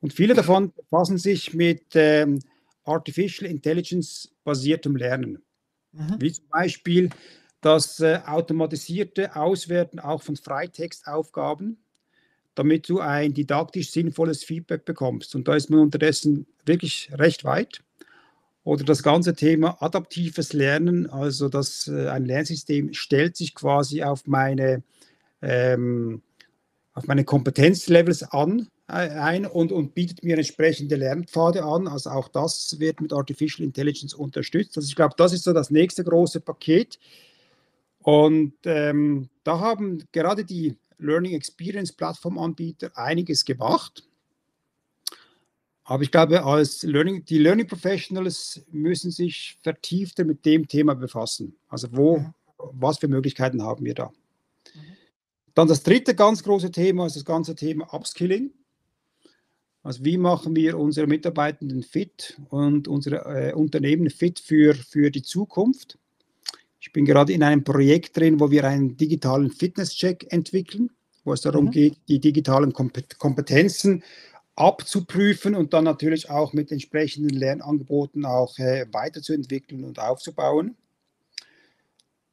[0.00, 2.38] Und viele davon befassen sich mit ähm,
[2.84, 5.42] Artificial Intelligence basiertem Lernen.
[5.92, 6.16] Mhm.
[6.18, 7.10] Wie zum Beispiel
[7.60, 11.78] das äh, automatisierte Auswerten auch von Freitextaufgaben,
[12.54, 15.34] damit du ein didaktisch sinnvolles Feedback bekommst.
[15.34, 17.82] Und da ist man unterdessen wirklich recht weit.
[18.64, 24.26] Oder das ganze Thema adaptives Lernen, also dass äh, ein Lernsystem stellt sich quasi auf
[24.26, 24.82] meine,
[25.40, 26.22] ähm,
[26.94, 31.88] auf meine Kompetenzlevels an ein und, und bietet mir entsprechende Lernpfade an.
[31.88, 34.76] Also auch das wird mit Artificial Intelligence unterstützt.
[34.76, 36.98] Also ich glaube, das ist so das nächste große Paket.
[38.00, 44.04] Und ähm, da haben gerade die Learning Experience Plattformanbieter einiges gemacht.
[45.84, 51.56] Aber ich glaube, als Learning, die Learning Professionals müssen sich vertiefter mit dem Thema befassen.
[51.68, 52.24] Also wo,
[52.58, 54.12] was für Möglichkeiten haben wir da?
[55.54, 58.52] Dann das dritte ganz große Thema ist das ganze Thema Upskilling.
[59.82, 65.22] Also wie machen wir unsere Mitarbeitenden fit und unsere äh, Unternehmen fit für, für die
[65.22, 65.98] Zukunft?
[66.80, 70.90] Ich bin gerade in einem Projekt drin, wo wir einen digitalen Fitnesscheck entwickeln,
[71.24, 71.70] wo es darum mhm.
[71.70, 74.02] geht, die digitalen Kompetenzen
[74.54, 80.76] abzuprüfen und dann natürlich auch mit entsprechenden Lernangeboten auch äh, weiterzuentwickeln und aufzubauen.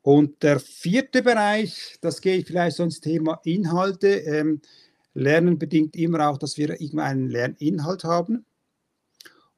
[0.01, 4.07] Und der vierte Bereich, das gehe ich vielleicht so ins Thema Inhalte.
[4.07, 4.61] Ähm,
[5.19, 8.45] Lernen bedingt immer auch, dass wir irgendeinen Lerninhalt haben.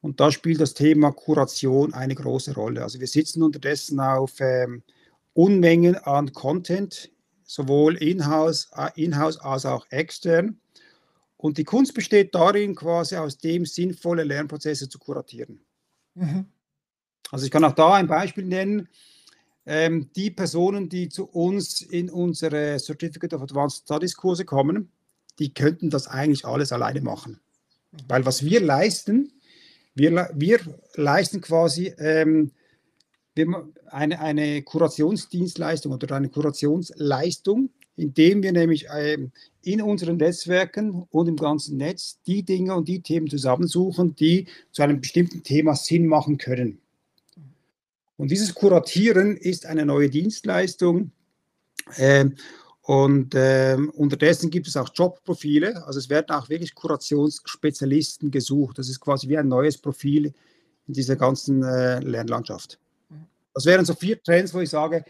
[0.00, 2.82] Und da spielt das Thema Kuration eine große Rolle.
[2.82, 4.82] Also wir sitzen unterdessen auf ähm,
[5.32, 7.10] Unmengen an Content,
[7.44, 10.58] sowohl in-house äh, in als auch extern.
[11.36, 15.60] Und die Kunst besteht darin, quasi aus dem sinnvolle Lernprozesse zu kuratieren.
[16.14, 16.46] Mhm.
[17.30, 18.88] Also ich kann auch da ein Beispiel nennen.
[19.64, 24.90] Ähm, die Personen, die zu uns in unsere Certificate of Advanced Studies Kurse kommen,
[25.38, 27.40] die könnten das eigentlich alles alleine machen.
[28.08, 29.32] Weil was wir leisten,
[29.94, 30.60] wir, wir
[30.94, 32.52] leisten quasi ähm,
[33.86, 41.36] eine, eine Kurationsdienstleistung oder eine Kurationsleistung, indem wir nämlich ähm, in unseren Netzwerken und im
[41.36, 46.38] ganzen Netz die Dinge und die Themen zusammensuchen, die zu einem bestimmten Thema Sinn machen
[46.38, 46.80] können.
[48.16, 51.12] Und dieses Kuratieren ist eine neue Dienstleistung.
[51.96, 52.26] Äh,
[52.82, 55.86] und äh, unterdessen gibt es auch Jobprofile.
[55.86, 58.78] Also es werden auch wirklich Kurationsspezialisten gesucht.
[58.78, 60.32] Das ist quasi wie ein neues Profil
[60.88, 62.80] in dieser ganzen äh, Lernlandschaft.
[63.54, 65.04] Das wären so vier Trends, wo ich sage,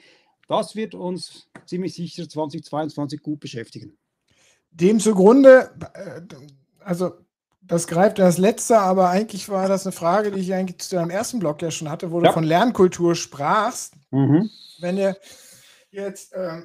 [0.48, 3.96] das wird uns ziemlich sicher 2022 gut beschäftigen.
[4.70, 6.20] Dem zugrunde, äh,
[6.80, 7.12] also
[7.62, 11.10] das greift das letzte, aber eigentlich war das eine Frage, die ich eigentlich zu deinem
[11.10, 12.26] ersten Blog ja schon hatte, wo ja.
[12.26, 13.94] du von Lernkultur sprachst.
[14.10, 14.50] Mhm.
[14.80, 15.16] Wenn ihr
[15.90, 16.62] jetzt, äh,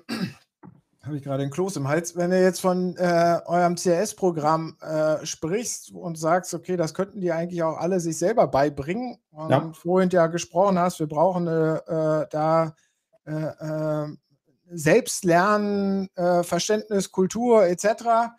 [1.08, 5.26] habe ich gerade einen Kloß im Hals, wenn du jetzt von äh, eurem CRS-Programm äh,
[5.26, 9.72] sprichst und sagst, okay, das könnten die eigentlich auch alle sich selber beibringen und ja.
[9.74, 12.76] vorhin ja gesprochen hast, wir brauchen äh, da
[13.26, 14.08] äh, äh,
[14.70, 16.10] Selbstlernen,
[16.44, 18.34] Verständnis, Kultur etc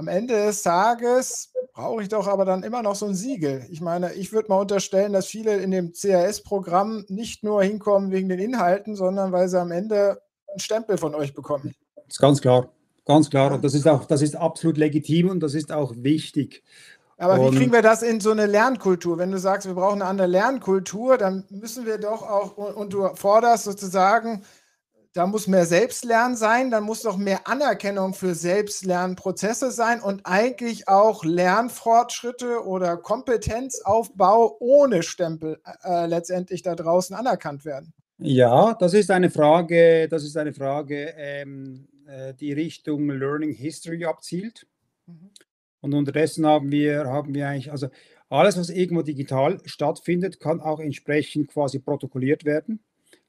[0.00, 3.66] am Ende des Tages brauche ich doch aber dann immer noch so ein Siegel.
[3.70, 8.30] Ich meine, ich würde mal unterstellen, dass viele in dem CRS-Programm nicht nur hinkommen wegen
[8.30, 11.74] den Inhalten, sondern weil sie am Ende einen Stempel von euch bekommen.
[12.10, 12.68] Das ist ganz klar.
[13.06, 13.52] Ganz klar.
[13.52, 16.62] Und das ist auch, das ist absolut legitim und das ist auch wichtig.
[17.16, 19.16] Aber und wie kriegen wir das in so eine Lernkultur?
[19.18, 23.08] Wenn du sagst, wir brauchen eine andere Lernkultur, dann müssen wir doch auch, und du
[23.14, 24.42] forderst sozusagen
[25.12, 30.86] da muss mehr Selbstlernen sein, dann muss doch mehr Anerkennung für Selbstlernprozesse sein und eigentlich
[30.86, 37.92] auch Lernfortschritte oder Kompetenzaufbau ohne Stempel äh, letztendlich da draußen anerkannt werden.
[38.18, 44.04] Ja, das ist eine Frage, das ist eine Frage, ähm, äh, die Richtung Learning History
[44.04, 44.66] abzielt.
[45.06, 45.30] Mhm.
[45.80, 47.88] Und unterdessen haben wir, haben wir eigentlich, also
[48.28, 52.80] alles, was irgendwo digital stattfindet, kann auch entsprechend quasi protokolliert werden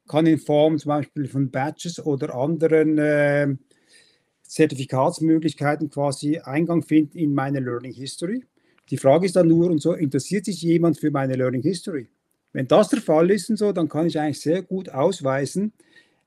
[0.07, 3.55] kann in Form zum Beispiel von Badges oder anderen äh,
[4.43, 8.43] Zertifikatsmöglichkeiten quasi Eingang finden in meine Learning History.
[8.89, 12.09] Die Frage ist dann nur, und so interessiert sich jemand für meine Learning History?
[12.51, 15.71] Wenn das der Fall ist und so, dann kann ich eigentlich sehr gut ausweisen,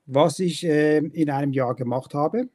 [0.06, 2.48] was ich äh, in einem Jahr gemacht habe.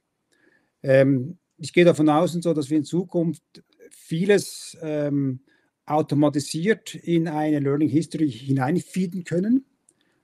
[0.83, 3.43] Ähm, ich gehe davon aus, so, dass wir in Zukunft
[3.91, 5.41] vieles ähm,
[5.85, 9.65] automatisiert in eine Learning History hineinfeeden können.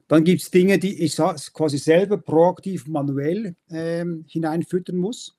[0.08, 5.38] Dann gibt es Dinge, die ich quasi selber proaktiv manuell ähm, hineinfüttern muss.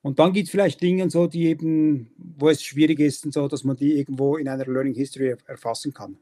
[0.00, 3.62] Und dann gibt es vielleicht Dinge, so, die eben, wo es schwierig ist, so, dass
[3.62, 6.16] man die irgendwo in einer Learning History erfassen kann.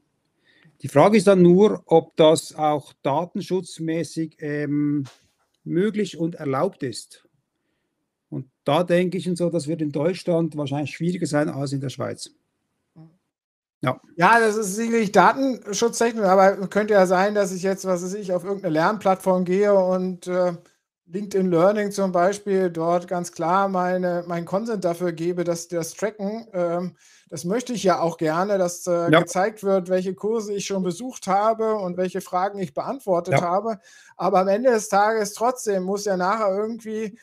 [0.81, 5.05] Die Frage ist dann nur, ob das auch datenschutzmäßig ähm,
[5.63, 7.27] möglich und erlaubt ist.
[8.29, 11.81] Und da denke ich, und so, das wird in Deutschland wahrscheinlich schwieriger sein als in
[11.81, 12.31] der Schweiz.
[13.83, 13.99] Ja.
[14.15, 18.31] ja, das ist sicherlich datenschutztechnisch, aber könnte ja sein, dass ich jetzt, was weiß ich,
[18.31, 20.53] auf irgendeine Lernplattform gehe und äh,
[21.07, 25.93] LinkedIn Learning zum Beispiel dort ganz klar meine, meinen Consent dafür gebe, dass die das
[25.93, 26.47] tracken.
[26.53, 26.95] Ähm,
[27.31, 29.21] das möchte ich ja auch gerne, dass äh, ja.
[29.21, 33.41] gezeigt wird, welche Kurse ich schon besucht habe und welche Fragen ich beantwortet ja.
[33.41, 33.79] habe.
[34.17, 37.17] Aber am Ende des Tages trotzdem muss ja nachher irgendwie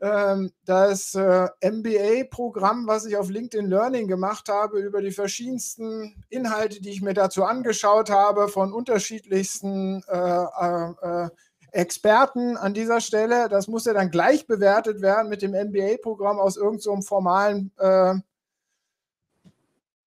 [0.00, 6.80] ähm, das äh, MBA-Programm, was ich auf LinkedIn Learning gemacht habe, über die verschiedensten Inhalte,
[6.80, 11.28] die ich mir dazu angeschaut habe, von unterschiedlichsten äh, äh, äh
[11.70, 13.48] Experten an dieser Stelle.
[13.48, 18.14] Das muss ja dann gleich bewertet werden mit dem MBA-Programm aus irgendeinem so formalen äh,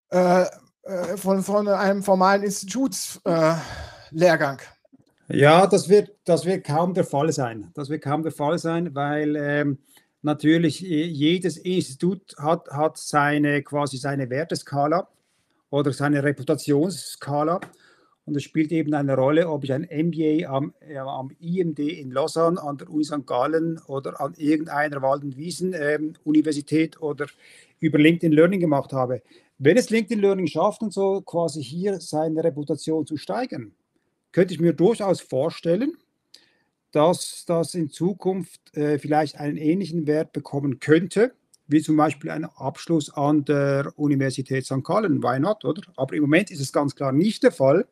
[0.10, 0.45] äh,
[1.18, 4.62] von, von einem formalen Institutslehrgang.
[5.30, 7.70] Ja, das wird, das wird kaum der Fall sein.
[7.74, 9.80] Das wird kaum der Fall sein, weil ähm,
[10.22, 15.10] natürlich äh, jedes Institut hat, hat seine quasi seine Werteskala
[15.70, 17.60] oder seine Reputationsskala.
[18.24, 22.12] Und es spielt eben eine Rolle, ob ich ein MBA am, ja, am IMD in
[22.12, 23.26] Lausanne, an der Uni St.
[23.26, 27.28] Gallen oder an irgendeiner Wald- und Wiesen-Universität ähm, oder
[27.80, 29.22] über LinkedIn Learning gemacht habe.
[29.60, 33.74] Wenn es LinkedIn Learning schafft und so quasi hier seine Reputation zu steigern,
[34.32, 35.93] könnte ich mir durchaus vorstellen,
[36.91, 41.34] dass das in Zukunft äh, vielleicht einen ähnlichen Wert bekommen könnte,
[41.68, 44.84] wie zum Beispiel ein Abschluss an der Universität St.
[44.84, 45.22] Gallen.
[45.24, 45.82] Why not, oder?
[45.95, 47.88] Aber im Moment ist es ganz klar nicht der Fall.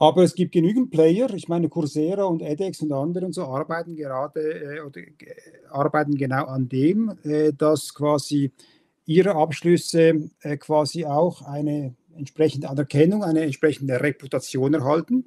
[0.00, 3.96] Aber es gibt genügend Player, ich meine Coursera und edX und andere und so arbeiten
[3.96, 5.12] gerade äh, oder äh,
[5.70, 8.52] arbeiten genau an dem, äh, dass quasi
[9.08, 15.24] ihre Abschlüsse äh, quasi auch eine entsprechende Anerkennung, eine entsprechende Reputation erhalten.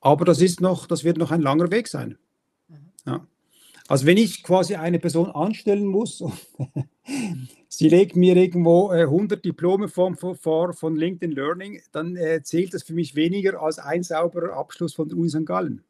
[0.00, 2.18] Aber das ist noch, das wird noch ein langer Weg sein.
[2.68, 2.76] Mhm.
[3.06, 3.26] Ja.
[3.86, 6.24] Also wenn ich quasi eine Person anstellen muss,
[7.68, 12.74] sie legt mir irgendwo äh, 100 Diplome vor, vor, von LinkedIn Learning, dann äh, zählt
[12.74, 15.46] das für mich weniger als ein sauberer Abschluss von der Uni St.
[15.46, 15.84] Gallen.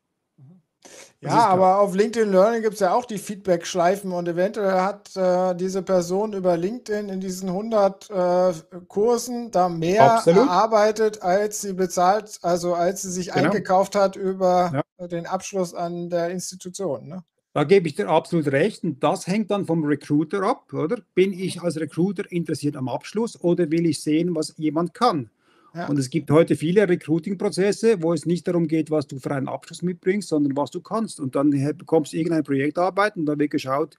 [1.20, 5.54] Ja, aber auf LinkedIn Learning gibt es ja auch die Feedback-Schleifen und eventuell hat äh,
[5.54, 8.52] diese Person über LinkedIn in diesen 100 äh,
[8.88, 10.48] Kursen da mehr Absolut.
[10.48, 13.46] erarbeitet, als sie bezahlt, also als sie sich genau.
[13.46, 15.06] eingekauft hat über ja.
[15.06, 17.06] den Abschluss an der Institution.
[17.06, 17.22] Ne?
[17.54, 21.02] Da gebe ich dir absolut recht und das hängt dann vom Recruiter ab, oder?
[21.14, 25.30] Bin ich als Recruiter interessiert am Abschluss oder will ich sehen, was jemand kann?
[25.74, 25.88] Ja.
[25.88, 29.48] Und es gibt heute viele Recruiting-Prozesse, wo es nicht darum geht, was du für einen
[29.48, 31.18] Abschluss mitbringst, sondern was du kannst.
[31.18, 33.96] Und dann bekommst du irgendeine Projektarbeit und dann wird geschaut,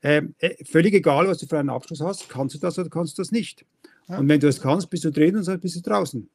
[0.00, 0.22] äh,
[0.64, 3.32] völlig egal, was du für einen Abschluss hast, kannst du das oder kannst du das
[3.32, 3.64] nicht.
[4.08, 4.18] Ja.
[4.18, 6.28] Und wenn du es kannst, bist du drin und bist du draußen.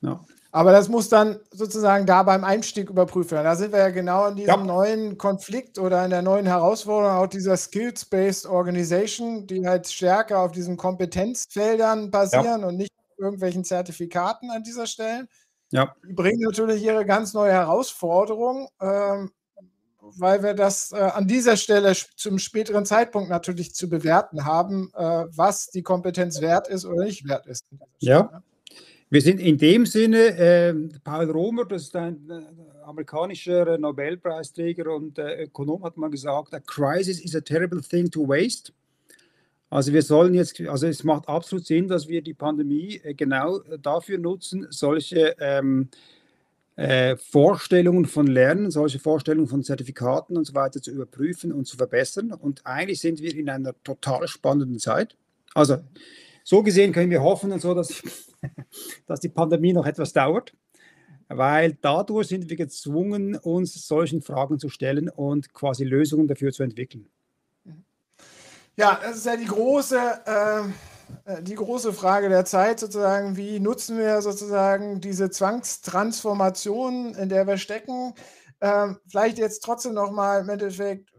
[0.00, 0.24] Ja.
[0.52, 3.44] Aber das muss dann sozusagen da beim Einstieg überprüft werden.
[3.44, 4.64] Da sind wir ja genau in diesem ja.
[4.64, 10.50] neuen Konflikt oder in der neuen Herausforderung auch dieser Skills-Based Organization, die halt stärker auf
[10.50, 12.66] diesen Kompetenzfeldern basieren ja.
[12.66, 12.90] und nicht
[13.20, 15.28] irgendwelchen Zertifikaten an dieser Stelle.
[15.70, 15.94] Ja.
[16.08, 19.30] Die bringen natürlich ihre ganz neue Herausforderung, ähm,
[20.00, 25.26] weil wir das äh, an dieser Stelle zum späteren Zeitpunkt natürlich zu bewerten haben, äh,
[25.30, 27.66] was die Kompetenz wert ist oder nicht wert ist.
[27.98, 28.42] Ja.
[29.12, 32.42] Wir sind in dem Sinne, äh, Paul Romer, das ist ein äh,
[32.84, 38.26] amerikanischer Nobelpreisträger und äh, Ökonom, hat mal gesagt, a crisis is a terrible thing to
[38.26, 38.72] waste.
[39.70, 43.60] Also wir sollen jetzt, also es macht absolut Sinn, dass wir die Pandemie äh, genau
[43.60, 45.88] äh, dafür nutzen, solche ähm,
[46.74, 51.76] äh, Vorstellungen von Lernen, solche Vorstellungen von Zertifikaten und so weiter zu überprüfen und zu
[51.76, 52.32] verbessern.
[52.32, 55.16] Und eigentlich sind wir in einer total spannenden Zeit.
[55.54, 55.78] Also
[56.42, 58.02] so gesehen können wir hoffen und so, dass,
[59.06, 60.52] dass die Pandemie noch etwas dauert,
[61.28, 66.64] weil dadurch sind wir gezwungen, uns solchen Fragen zu stellen und quasi Lösungen dafür zu
[66.64, 67.06] entwickeln.
[68.80, 69.98] Ja, das ist ja die große,
[71.26, 73.36] äh, die große Frage der Zeit sozusagen.
[73.36, 78.14] Wie nutzen wir sozusagen diese Zwangstransformation, in der wir stecken?
[78.62, 81.10] Ähm, vielleicht jetzt trotzdem nochmal im Endeffekt,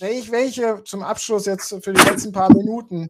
[0.00, 3.08] welche zum Abschluss jetzt für die letzten paar Minuten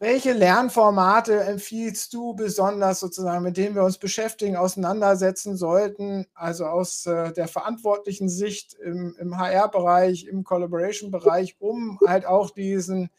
[0.00, 6.26] welche Lernformate empfiehlst du besonders sozusagen, mit denen wir uns beschäftigen, auseinandersetzen sollten?
[6.34, 13.10] Also aus äh, der verantwortlichen Sicht im, im HR-Bereich, im Collaboration-Bereich, um halt auch diesen,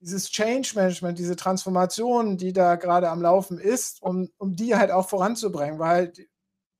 [0.00, 4.90] dieses Change Management, diese Transformation, die da gerade am Laufen ist, um, um die halt
[4.90, 6.12] auch voranzubringen, weil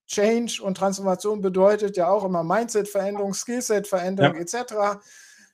[0.06, 4.40] Change und Transformation bedeutet ja auch immer Mindset-Veränderung, Skillset-Veränderung ja.
[4.40, 5.00] etc.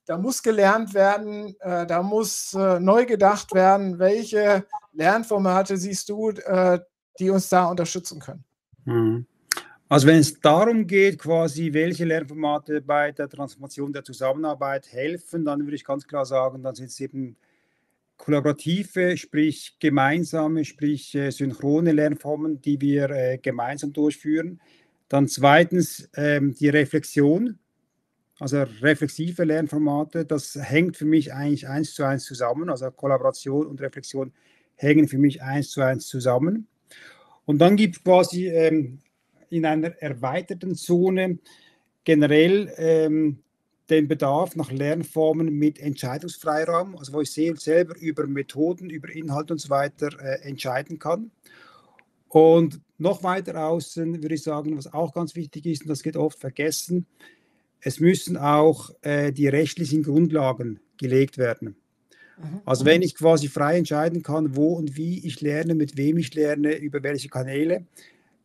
[0.06, 3.98] Da muss gelernt werden, äh, da muss äh, neu gedacht werden.
[3.98, 6.80] Welche Lernformate siehst du, äh,
[7.18, 8.44] die uns da unterstützen können?
[8.84, 9.26] Mhm.
[9.88, 15.64] Also wenn es darum geht, quasi welche Lernformate bei der Transformation der Zusammenarbeit helfen, dann
[15.64, 17.36] würde ich ganz klar sagen, dann sind es eben
[18.16, 24.60] kollaborative, sprich gemeinsame, sprich äh, synchrone Lernformen, die wir äh, gemeinsam durchführen.
[25.08, 27.58] Dann zweitens ähm, die Reflexion,
[28.40, 32.70] also reflexive Lernformate, das hängt für mich eigentlich eins zu eins zusammen.
[32.70, 34.32] Also Kollaboration und Reflexion
[34.76, 36.66] hängen für mich eins zu eins zusammen.
[37.44, 39.00] Und dann gibt es quasi ähm,
[39.50, 41.38] in einer erweiterten Zone
[42.04, 43.42] generell ähm,
[43.90, 49.60] den Bedarf nach Lernformen mit Entscheidungsfreiraum, also wo ich selber über Methoden, über Inhalt und
[49.60, 51.30] so weiter äh, entscheiden kann.
[52.28, 56.16] Und noch weiter außen würde ich sagen, was auch ganz wichtig ist, und das geht
[56.16, 57.06] oft vergessen,
[57.82, 61.76] es müssen auch äh, die rechtlichen Grundlagen gelegt werden.
[62.38, 62.60] Mhm.
[62.64, 66.34] Also wenn ich quasi frei entscheiden kann, wo und wie ich lerne, mit wem ich
[66.34, 67.86] lerne, über welche Kanäle,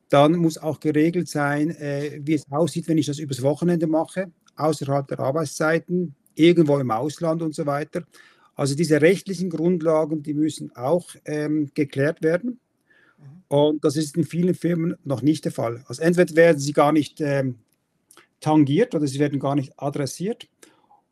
[0.10, 4.32] dann muss auch geregelt sein, äh, wie es aussieht, wenn ich das übers Wochenende mache,
[4.56, 8.04] außerhalb der Arbeitszeiten, irgendwo im Ausland und so weiter.
[8.56, 12.60] Also diese rechtlichen Grundlagen, die müssen auch ähm, geklärt werden.
[13.18, 13.44] Mhm.
[13.48, 15.84] Und das ist in vielen Firmen noch nicht der Fall.
[15.88, 17.56] Also entweder werden sie gar nicht ähm,
[18.46, 20.48] tangiert oder sie werden gar nicht adressiert.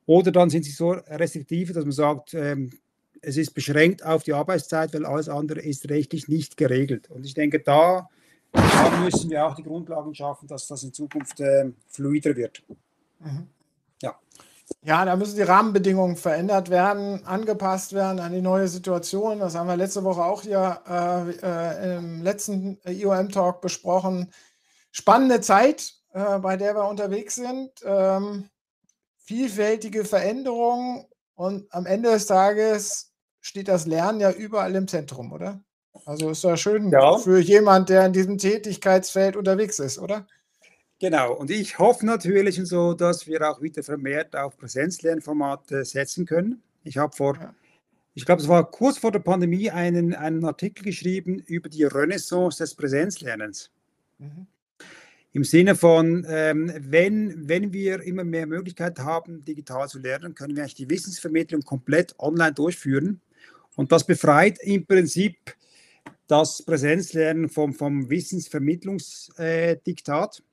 [0.05, 2.71] Oder dann sind sie so restriktiv, dass man sagt, ähm,
[3.21, 7.09] es ist beschränkt auf die Arbeitszeit, weil alles andere ist rechtlich nicht geregelt.
[7.09, 8.09] Und ich denke, da
[8.53, 12.61] da müssen wir auch die Grundlagen schaffen, dass das in Zukunft äh, fluider wird.
[13.19, 13.47] Mhm.
[14.01, 14.15] Ja.
[14.83, 19.39] Ja, da müssen die Rahmenbedingungen verändert werden, angepasst werden an die neue Situation.
[19.39, 24.31] Das haben wir letzte Woche auch hier äh, äh, im letzten IOM-Talk besprochen.
[24.91, 27.71] Spannende Zeit, äh, bei der wir unterwegs sind.
[27.83, 28.49] Ähm,
[29.17, 31.05] vielfältige Veränderungen
[31.35, 33.11] und am Ende des Tages
[33.41, 35.63] steht das Lernen ja überall im Zentrum, oder?
[36.05, 37.17] Also ist ja schön ja.
[37.17, 40.25] für jemand, der in diesem Tätigkeitsfeld unterwegs ist, oder?
[40.99, 46.61] Genau, und ich hoffe natürlich so, dass wir auch wieder vermehrt auf Präsenzlernformate setzen können.
[46.83, 47.53] Ich habe vor, ja.
[48.13, 52.59] ich glaube, es war kurz vor der Pandemie, einen, einen Artikel geschrieben über die Renaissance
[52.63, 53.71] des Präsenzlernens.
[54.17, 54.47] Mhm.
[55.35, 60.55] Im Sinne von, ähm, wenn, wenn wir immer mehr Möglichkeiten haben, digital zu lernen, können
[60.55, 63.19] wir eigentlich die Wissensvermittlung komplett online durchführen.
[63.75, 65.35] Und das befreit im Prinzip
[66.27, 70.39] das Präsenzlernen vom, vom Wissensvermittlungsdiktat.
[70.39, 70.43] Äh,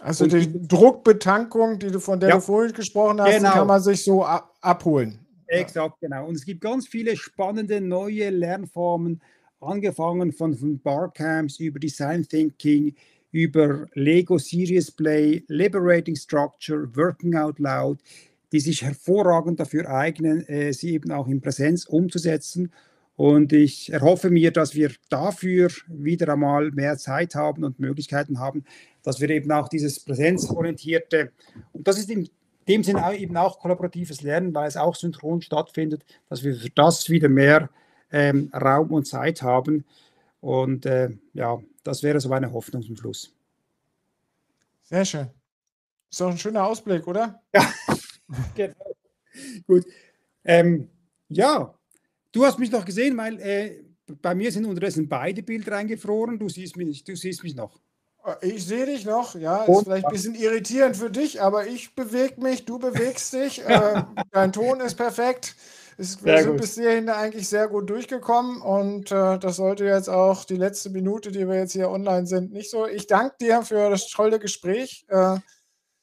[0.00, 3.52] also und die Druckbetankung, die du, von der ja, du vorhin gesprochen hast, genau.
[3.52, 5.18] kann man sich so abholen.
[5.48, 6.28] Exakt, genau.
[6.28, 9.20] Und es gibt ganz viele spannende neue Lernformen,
[9.60, 12.94] angefangen von, von Barcamps über Design Thinking,
[13.30, 18.00] über Lego Serious Play, Liberating Structure, Working Out Loud,
[18.52, 22.72] die sich hervorragend dafür eignen, äh, sie eben auch in Präsenz umzusetzen.
[23.16, 28.64] Und ich erhoffe mir, dass wir dafür wieder einmal mehr Zeit haben und Möglichkeiten haben,
[29.02, 31.32] dass wir eben auch dieses präsenzorientierte,
[31.72, 32.28] und das ist in
[32.68, 36.70] dem Sinne auch eben auch kollaboratives Lernen, weil es auch synchron stattfindet, dass wir für
[36.70, 37.70] das wieder mehr
[38.12, 39.84] ähm, Raum und Zeit haben.
[40.40, 43.34] Und äh, ja, das wäre so meine Hoffnung zum Schluss.
[44.82, 45.28] Sehr schön.
[46.10, 47.42] Ist doch ein schöner Ausblick, oder?
[47.54, 48.94] Ja, genau.
[49.66, 49.86] Gut.
[50.44, 50.90] Ähm,
[51.30, 51.74] ja,
[52.30, 53.82] du hast mich noch gesehen, weil äh,
[54.20, 56.38] bei mir sind unterdessen beide Bilder eingefroren.
[56.38, 57.80] Du siehst mich, du siehst mich noch.
[58.42, 62.40] Ich sehe dich noch, ja, ist vielleicht ein bisschen irritierend für dich, aber ich bewege
[62.42, 65.56] mich, du bewegst dich, äh, dein Ton ist perfekt.
[66.00, 70.44] Es, wir sind bis hierhin eigentlich sehr gut durchgekommen und äh, das sollte jetzt auch
[70.44, 72.86] die letzte Minute, die wir jetzt hier online sind, nicht so.
[72.86, 75.04] Ich danke dir für das tolle Gespräch.
[75.08, 75.38] Äh,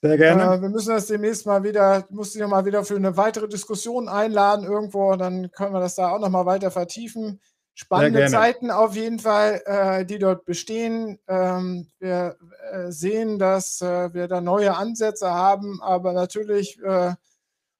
[0.01, 0.55] sehr gerne.
[0.55, 4.09] Äh, wir müssen das demnächst mal wieder, muss dich mal wieder für eine weitere Diskussion
[4.09, 7.39] einladen irgendwo, dann können wir das da auch nochmal weiter vertiefen.
[7.73, 11.19] Spannende Zeiten auf jeden Fall, äh, die dort bestehen.
[11.29, 12.35] Ähm, wir
[12.71, 16.79] äh, sehen, dass äh, wir da neue Ansätze haben, aber natürlich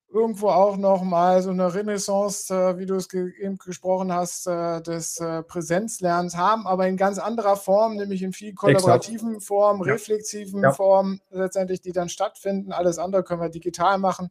[0.10, 4.48] irgendwo auch noch mal so eine Renaissance, äh, wie du es ge eben gesprochen hast,
[4.48, 9.48] äh, des äh, Präsenzlernens haben, aber in ganz anderer Form, nämlich in viel kollaborativen Exakt.
[9.48, 9.94] Form, ja.
[9.94, 10.72] reflexiven ja.
[10.72, 12.72] Form letztendlich, die dann stattfinden.
[12.72, 14.30] Alles andere können wir digital machen.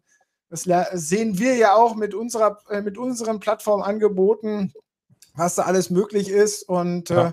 [0.48, 4.72] Das sehen wir ja auch mit, unserer, mit unseren Plattformangeboten
[5.34, 6.62] was da alles möglich ist.
[6.62, 7.28] Und ja.
[7.28, 7.32] äh,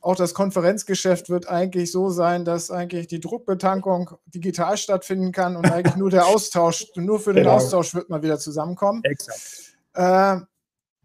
[0.00, 5.70] auch das Konferenzgeschäft wird eigentlich so sein, dass eigentlich die Druckbetankung digital stattfinden kann und
[5.70, 7.56] eigentlich nur der Austausch, nur für den genau.
[7.56, 9.02] Austausch wird man wieder zusammenkommen.
[9.04, 9.76] Exakt.
[9.94, 10.40] Äh,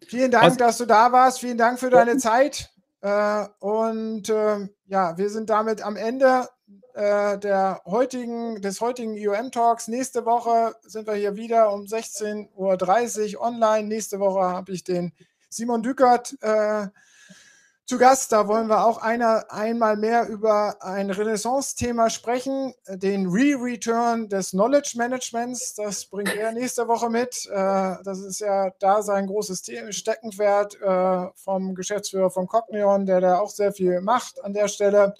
[0.06, 0.58] vielen Dank, Was?
[0.58, 1.40] dass du da warst.
[1.40, 2.72] Vielen Dank für deine Zeit.
[3.02, 6.48] Äh, und äh, ja, wir sind damit am Ende
[6.94, 9.88] äh, der heutigen, des heutigen IOM Talks.
[9.88, 13.88] Nächste Woche sind wir hier wieder um 16.30 Uhr online.
[13.88, 15.14] Nächste Woche habe ich den
[15.50, 16.88] Simon Dückert äh,
[17.90, 18.32] zu Gast.
[18.32, 24.94] Da wollen wir auch einer, einmal mehr über ein Renaissance-Thema sprechen, den Re-Return des Knowledge
[24.96, 25.74] Managements.
[25.74, 27.48] Das bringt er nächste Woche mit.
[27.48, 33.40] Äh, das ist ja da sein großes Steckenpferd äh, vom Geschäftsführer von Cognion, der da
[33.40, 35.16] auch sehr viel macht an der Stelle.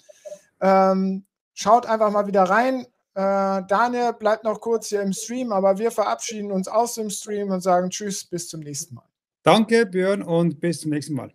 [0.60, 2.86] Ähm, schaut einfach mal wieder rein.
[3.14, 7.50] Äh, Daniel bleibt noch kurz hier im Stream, aber wir verabschieden uns aus dem Stream
[7.50, 9.09] und sagen Tschüss, bis zum nächsten Mal.
[9.42, 11.32] Danke, Björn, und bis zum nächsten Mal.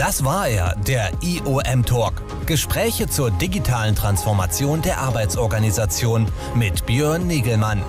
[0.00, 2.22] Das war er, der IOM Talk.
[2.46, 7.82] Gespräche zur digitalen Transformation der Arbeitsorganisation mit Björn Negelmann.